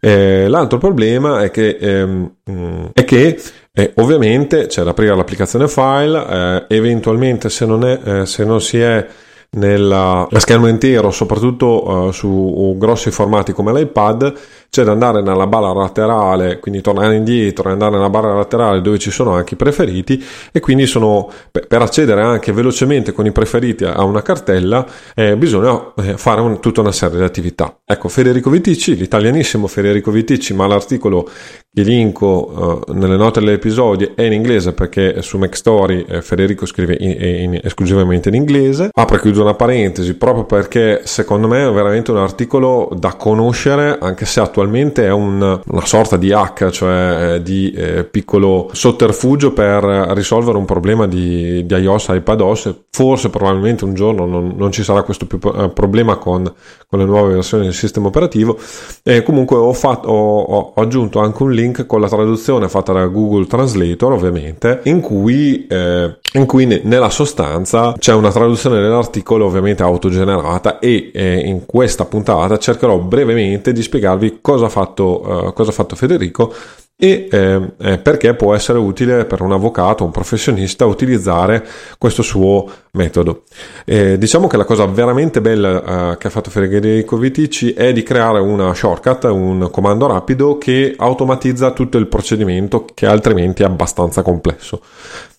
[0.00, 3.38] Eh, l'altro problema è che, ehm, è che
[3.78, 8.60] eh, ovviamente c'è da aprire l'applicazione file, eh, eventualmente se non, è, eh, se non
[8.60, 9.06] si è
[9.50, 14.34] nella schermo intero, soprattutto uh, su grossi formati come l'iPad,
[14.70, 18.98] c'è da andare nella barra laterale, quindi tornare indietro e andare nella barra laterale dove
[18.98, 23.84] ci sono anche i preferiti e quindi sono, per accedere anche velocemente con i preferiti
[23.84, 27.78] a una cartella eh, bisogna eh, fare un, tutta una serie di attività.
[27.84, 31.28] Ecco, Federico Viticci, l'italianissimo Federico Viticci, ma l'articolo
[31.72, 36.96] che linko uh, nelle note dell'episodio è in inglese perché su MacStory eh, Federico scrive
[36.98, 37.10] in,
[37.52, 38.90] in, esclusivamente in inglese.
[38.92, 43.98] Apro e chiudo una parentesi proprio perché secondo me è veramente un articolo da conoscere
[44.00, 48.68] anche se attualmente attualmente è un, una sorta di hack, cioè eh, di eh, piccolo
[48.72, 49.84] sotterfugio per
[50.14, 52.74] risolvere un problema di, di iOS, iPadOS.
[52.90, 56.52] Forse probabilmente un giorno non, non ci sarà questo più, eh, problema con,
[56.88, 58.58] con, le nuove versioni del sistema operativo.
[59.04, 63.06] E comunque ho, fatto, ho, ho, aggiunto anche un link con la traduzione fatta da
[63.06, 69.84] Google Translator, ovviamente, in cui, eh, in cui nella sostanza c'è una traduzione dell'articolo ovviamente
[69.84, 75.68] autogenerata e eh, in questa puntata cercherò brevemente di spiegarvi cosa ha fatto, uh, cosa
[75.68, 76.54] ha fatto Federico
[76.96, 81.64] e eh, eh, perché può essere utile per un avvocato, un professionista utilizzare
[81.98, 83.42] questo suo metodo.
[83.84, 88.02] Eh, diciamo che la cosa veramente bella eh, che ha fatto Federico Vitici è di
[88.02, 94.22] creare una shortcut, un comando rapido che automatizza tutto il procedimento che altrimenti è abbastanza
[94.22, 94.80] complesso.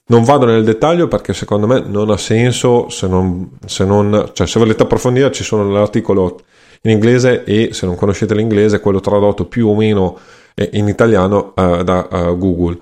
[0.05, 4.45] Non vado nel dettaglio perché secondo me non ha senso se non, se non cioè
[4.45, 6.39] se volete approfondire ci sono l'articolo
[6.81, 10.17] in inglese e se non conoscete l'inglese quello tradotto più o meno
[10.55, 12.77] eh, in italiano uh, da uh, Google.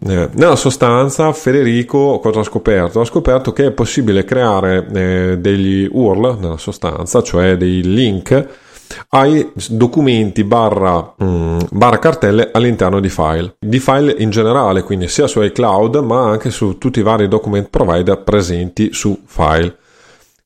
[0.00, 3.00] Eh, nella sostanza Federico cosa ha scoperto?
[3.00, 8.46] Ha scoperto che è possibile creare eh, degli URL nella sostanza, cioè dei link
[9.10, 13.56] ai documenti barra, mm, barra cartelle all'interno di file.
[13.58, 17.68] Di file in generale, quindi sia su iCloud ma anche su tutti i vari document
[17.68, 19.76] provider presenti su file.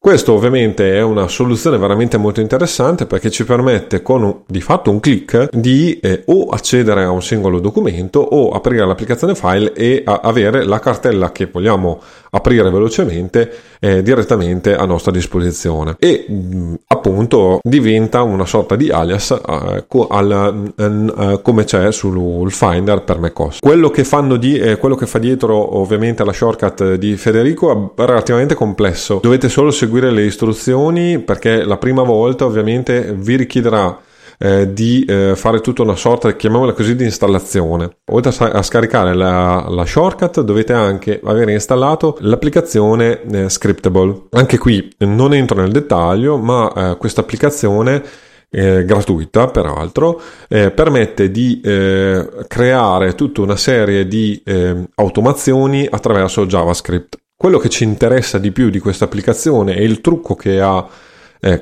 [0.02, 4.90] Questo ovviamente è una soluzione veramente molto interessante perché ci permette con un, di fatto
[4.90, 10.02] un clic di eh, o accedere a un singolo documento o aprire l'applicazione file e
[10.04, 13.48] avere la cartella che vogliamo aprire velocemente
[13.84, 20.72] eh, direttamente a nostra disposizione e mh, appunto diventa una sorta di alias eh, al,
[20.76, 23.58] eh, come c'è sul Finder per macOS.
[23.58, 28.04] Quello che, fanno di, eh, quello che fa dietro ovviamente alla shortcut di Federico è
[28.04, 33.98] relativamente complesso, dovete solo seguire le istruzioni perché la prima volta ovviamente vi richiederà
[34.42, 37.98] eh, di eh, fare tutta una sorta, chiamiamola così, di installazione.
[38.10, 44.24] Oltre a, a scaricare la, la, shortcut dovete anche avere installato l'applicazione eh, Scriptable.
[44.30, 48.02] Anche qui non entro nel dettaglio, ma eh, questa applicazione
[48.50, 56.46] eh, gratuita peraltro, eh, permette di eh, creare tutta una serie di eh, automazioni attraverso
[56.46, 57.16] JavaScript.
[57.36, 60.84] Quello che ci interessa di più di questa applicazione e il trucco che ha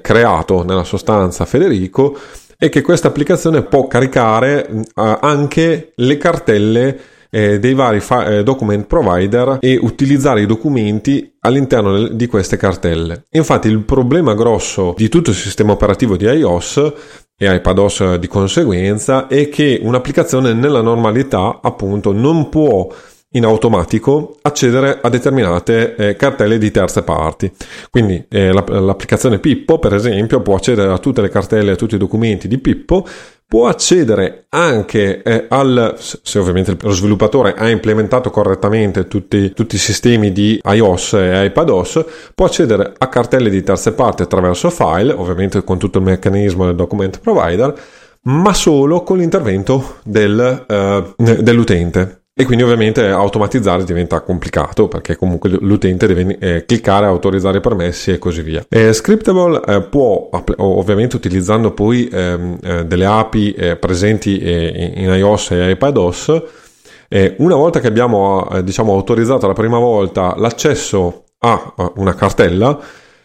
[0.02, 2.14] creato nella sostanza Federico
[2.60, 7.00] è che questa applicazione può caricare anche le cartelle
[7.30, 13.24] eh, dei vari eh, document provider e utilizzare i documenti all'interno di queste cartelle.
[13.30, 16.92] Infatti il problema grosso di tutto il sistema operativo di iOS
[17.34, 22.92] e iPadOS di conseguenza è che un'applicazione nella normalità appunto non può
[23.32, 27.50] in automatico accedere a determinate eh, cartelle di terze parti.
[27.90, 31.98] Quindi eh, l'applicazione Pippo, per esempio, può accedere a tutte le cartelle, a tutti i
[31.98, 33.06] documenti di Pippo,
[33.46, 39.78] può accedere anche eh, al, se ovviamente lo sviluppatore ha implementato correttamente tutti, tutti, i
[39.78, 42.04] sistemi di iOS e iPadOS,
[42.34, 46.76] può accedere a cartelle di terze parti attraverso file, ovviamente con tutto il meccanismo del
[46.76, 47.74] document provider,
[48.22, 55.50] ma solo con l'intervento del, uh, dell'utente e quindi ovviamente automatizzare diventa complicato perché comunque
[55.50, 58.64] l'utente deve eh, cliccare, autorizzare permessi e così via.
[58.66, 65.10] Eh, Scriptable eh, può, ovviamente utilizzando poi ehm, eh, delle API eh, presenti eh, in
[65.10, 66.42] iOS e iPadOS,
[67.38, 72.80] una volta che abbiamo diciamo, autorizzato la prima volta l'accesso a una cartella,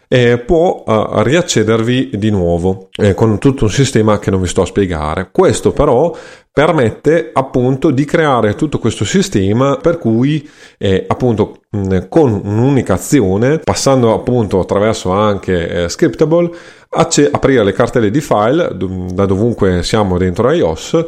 [0.08, 4.62] eh, può uh, riaccedervi di nuovo eh, con tutto un sistema che non vi sto
[4.62, 5.30] a spiegare.
[5.32, 6.16] Questo però
[6.56, 10.48] permette appunto di creare tutto questo sistema per cui
[10.78, 16.50] eh, appunto mh, con un'unica azione passando appunto attraverso anche eh, scriptable
[16.88, 21.04] acc- aprire le cartelle di file da dovunque siamo dentro iOS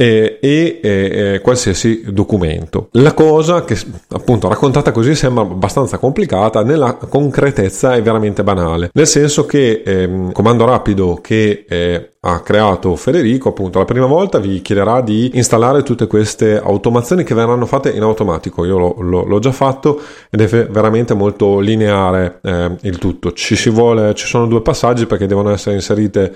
[0.00, 2.88] e, e, e, qualsiasi documento.
[2.92, 3.76] La cosa che
[4.10, 10.32] appunto raccontata così sembra abbastanza complicata, nella concretezza è veramente banale, nel senso che ehm,
[10.32, 15.82] comando rapido che eh, ha creato Federico, appunto la prima volta vi chiederà di installare
[15.82, 18.66] tutte queste automazioni che verranno fatte in automatico.
[18.66, 19.98] Io lo, lo, l'ho già fatto
[20.28, 23.32] ed è veramente molto lineare eh, il tutto.
[23.32, 26.34] Ci vuole, ci sono due passaggi perché devono essere inserite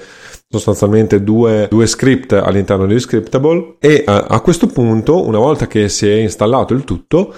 [0.49, 5.91] sostanzialmente due, due script all'interno di Scriptable e eh, a questo punto una volta che
[5.91, 7.35] si è installato il tutto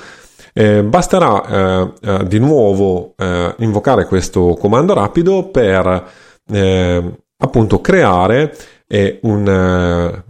[0.53, 6.05] eh, basterà eh, eh di nuovo eh, invocare questo comando rapido per
[6.53, 8.55] eh, appunto creare
[9.23, 10.23] un,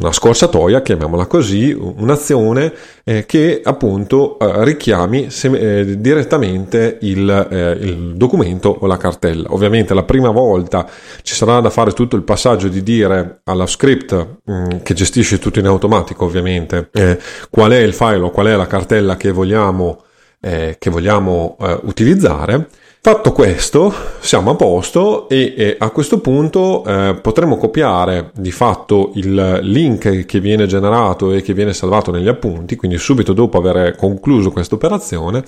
[0.00, 2.72] una scorsatoia, chiamiamola così, un'azione
[3.04, 5.48] eh, che appunto eh, richiami se,
[5.80, 9.52] eh, direttamente il, eh, il, documento o la cartella.
[9.52, 10.88] Ovviamente la prima volta
[11.22, 15.38] ci sarà da fare tutto il passaggio di dire alla script mh, mm, che gestisce
[15.38, 17.18] tutto in automatico ovviamente eh,
[17.50, 20.04] qual è il file o qual è la cartella che vogliamo,
[20.40, 22.68] eh, che vogliamo utilizzare
[23.00, 29.12] Fatto questo, siamo a posto e, e a questo punto eh, potremo copiare di fatto
[29.14, 33.94] il link che viene generato e che viene salvato negli appunti, quindi subito dopo aver
[33.94, 35.44] concluso questa operazione,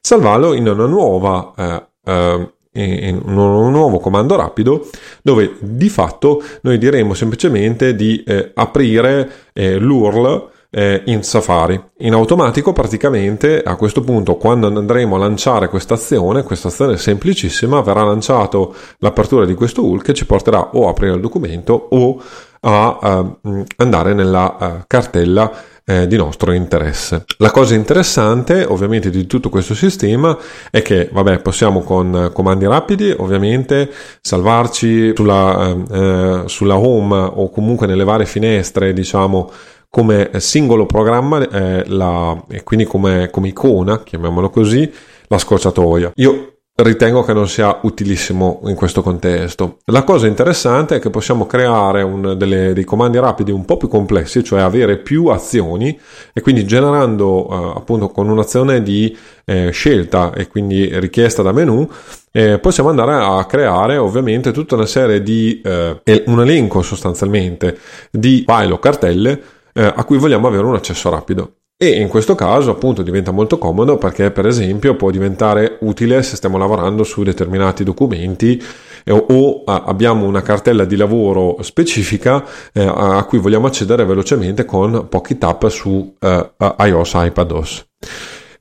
[0.00, 4.88] salvarlo in nuova eh, eh, in un nuovo comando rapido
[5.22, 11.80] dove di fatto noi diremo semplicemente di eh, aprire eh, l'URL eh, in Safari.
[11.98, 17.80] In automatico praticamente a questo punto quando andremo a lanciare questa azione, questa azione semplicissima,
[17.80, 22.20] verrà lanciato l'apertura di questo UL che ci porterà o a aprire il documento o
[22.66, 22.98] a
[23.40, 25.52] uh, andare nella uh, cartella
[25.86, 27.24] eh, di nostro interesse.
[27.38, 30.36] La cosa interessante ovviamente di tutto questo sistema
[30.70, 37.86] è che vabbè possiamo con comandi rapidi ovviamente salvarci sulla, eh, sulla home o comunque
[37.86, 39.50] nelle varie finestre diciamo
[39.94, 44.92] come singolo programma eh, la, e quindi come, come icona, chiamiamolo così,
[45.28, 46.10] la scorciatoia.
[46.16, 49.78] Io ritengo che non sia utilissimo in questo contesto.
[49.84, 53.86] La cosa interessante è che possiamo creare un, delle, dei comandi rapidi un po' più
[53.86, 55.96] complessi, cioè avere più azioni
[56.32, 61.88] e quindi generando eh, appunto con un'azione di eh, scelta e quindi richiesta da menu
[62.32, 67.78] eh, possiamo andare a creare ovviamente tutta una serie di eh, un elenco sostanzialmente
[68.10, 69.42] di file o cartelle
[69.74, 71.56] eh, a cui vogliamo avere un accesso rapido.
[71.76, 76.36] E in questo caso appunto diventa molto comodo perché per esempio può diventare utile se
[76.36, 78.62] stiamo lavorando su determinati documenti
[79.02, 85.08] eh, o abbiamo una cartella di lavoro specifica eh, a cui vogliamo accedere velocemente con
[85.08, 87.86] pochi tap su eh, iOS iPadOS.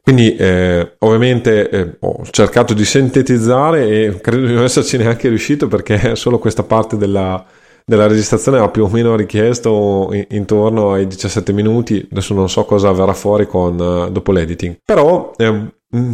[0.02, 5.68] Quindi eh, ovviamente eh, ho cercato di sintetizzare e credo di non esserci neanche riuscito
[5.68, 7.46] perché solo questa parte della,
[7.86, 12.08] della registrazione ha più o meno richiesto intorno ai 17 minuti.
[12.12, 14.78] Adesso non so cosa verrà fuori con, uh, dopo l'editing.
[14.86, 15.68] Però eh,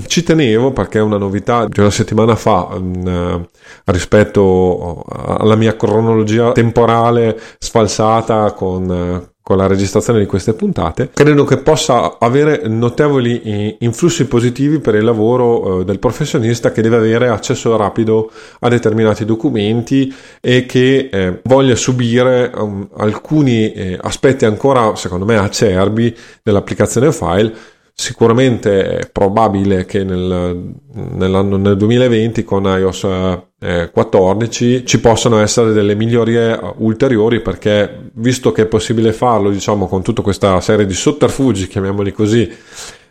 [0.08, 3.48] ci tenevo perché è una novità di una settimana fa um,
[3.86, 11.44] rispetto alla mia cronologia temporale sfalsata con uh, con la registrazione di queste puntate, credo
[11.44, 17.30] che possa avere notevoli influssi positivi per il lavoro eh, del professionista che deve avere
[17.30, 24.96] accesso rapido a determinati documenti e che eh, voglia subire um, alcuni eh, aspetti ancora,
[24.96, 27.52] secondo me, acerbi dell'applicazione file.
[27.92, 35.94] Sicuramente è probabile che nel, nel 2020 con iOS eh, 14 ci possano essere delle
[35.94, 41.68] migliorie ulteriori perché visto che è possibile farlo diciamo con tutta questa serie di sotterfugi
[41.68, 42.50] chiamiamoli così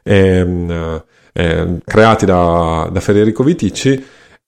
[0.03, 4.03] ehm, eh, creati da, da Federico Viticci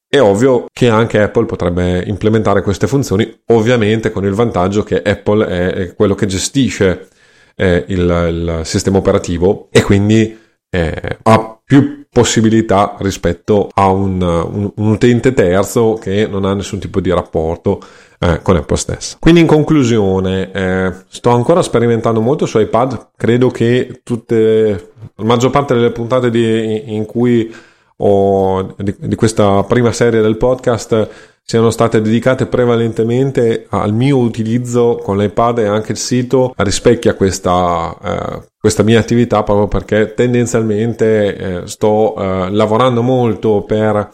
[0.08, 5.46] è ovvio che anche Apple potrebbe implementare queste funzioni ovviamente con il vantaggio che Apple
[5.46, 7.08] è quello che gestisce
[7.54, 10.36] eh, il, il, sistema operativo e quindi
[10.70, 16.80] eh, ha più possibilità rispetto a un, un, un, utente terzo che non ha nessun
[16.80, 17.80] tipo di rapporto
[18.18, 19.18] eh, con Apple stessa.
[19.20, 25.52] Quindi in conclusione, eh, sto ancora sperimentando molto su iPad, credo che tutte, la maggior
[25.52, 27.54] parte delle puntate di, in cui
[27.98, 31.08] ho, di, di questa prima serie del podcast
[31.44, 37.96] siano state dedicate prevalentemente al mio utilizzo con l'iPad e anche il sito rispecchia questa,
[38.02, 44.10] eh, questa mia attività proprio perché tendenzialmente eh, sto eh, lavorando molto per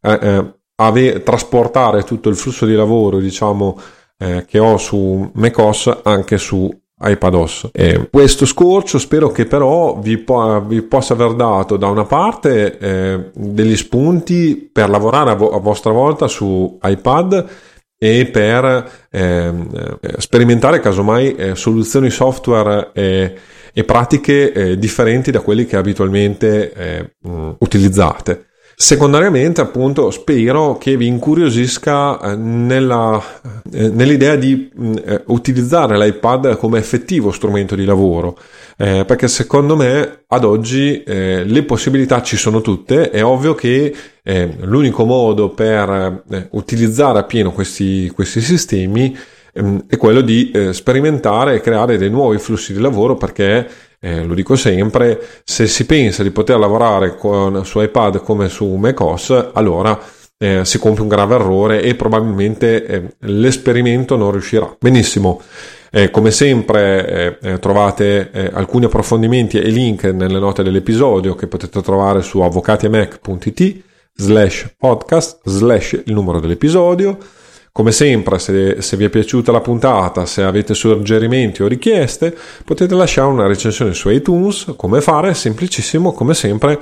[0.00, 3.78] eh, eh, ave- trasportare tutto il flusso di lavoro, diciamo,
[4.16, 7.68] eh, che ho su macOS anche su iPadOS.
[7.72, 12.78] Eh, questo scorcio spero che però vi, po- vi, possa aver dato da una parte
[12.78, 17.48] eh, degli spunti per lavorare a, vo- a, vostra volta su iPad
[17.98, 22.92] e per ehm, eh, sperimentare casomai soluzioni software
[23.72, 28.44] e pratiche eh, differenti da quelle che abitualmente mh, utilizzate.
[28.80, 33.22] Secondariamente, appunto, spero che vi incuriosisca eh, nella,
[33.70, 38.38] eh, nell'idea di mh, eh, utilizzare l'iPad come effettivo strumento di lavoro,
[38.78, 43.10] eh, perché secondo me ad oggi eh, le possibilità ci sono tutte.
[43.10, 49.14] È ovvio che eh, l'unico modo per utilizzare appieno questi, questi sistemi
[49.60, 53.68] ehm, è quello di sperimentare e creare dei nuovi flussi di lavoro perché
[54.02, 58.66] eh, lo dico sempre, se si pensa di poter lavorare con, su iPad come su
[58.66, 60.00] macOS, allora
[60.38, 64.74] eh, si compie un grave errore e probabilmente eh, l'esperimento non riuscirà.
[64.78, 65.42] Benissimo.
[65.92, 71.48] Eh, come sempre eh, eh, trovate eh, alcuni approfondimenti e link nelle note dell'episodio che
[71.48, 73.82] potete trovare su avvocatiemac.it
[74.14, 77.18] slash podcast slash il numero dell'episodio
[77.72, 82.94] come sempre, se, se, vi è piaciuta la puntata, se avete suggerimenti o richieste, potete
[82.94, 84.74] lasciare una recensione su iTunes.
[84.76, 85.34] Come fare?
[85.34, 86.78] Semplicissimo, come sempre.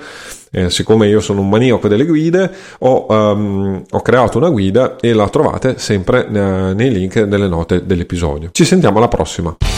[0.51, 5.13] Eh, siccome io sono un maniaco delle guide, ho, um, ho creato una guida e
[5.13, 8.49] la trovate sempre nei link delle note dell'episodio.
[8.53, 9.78] Ci sentiamo alla prossima.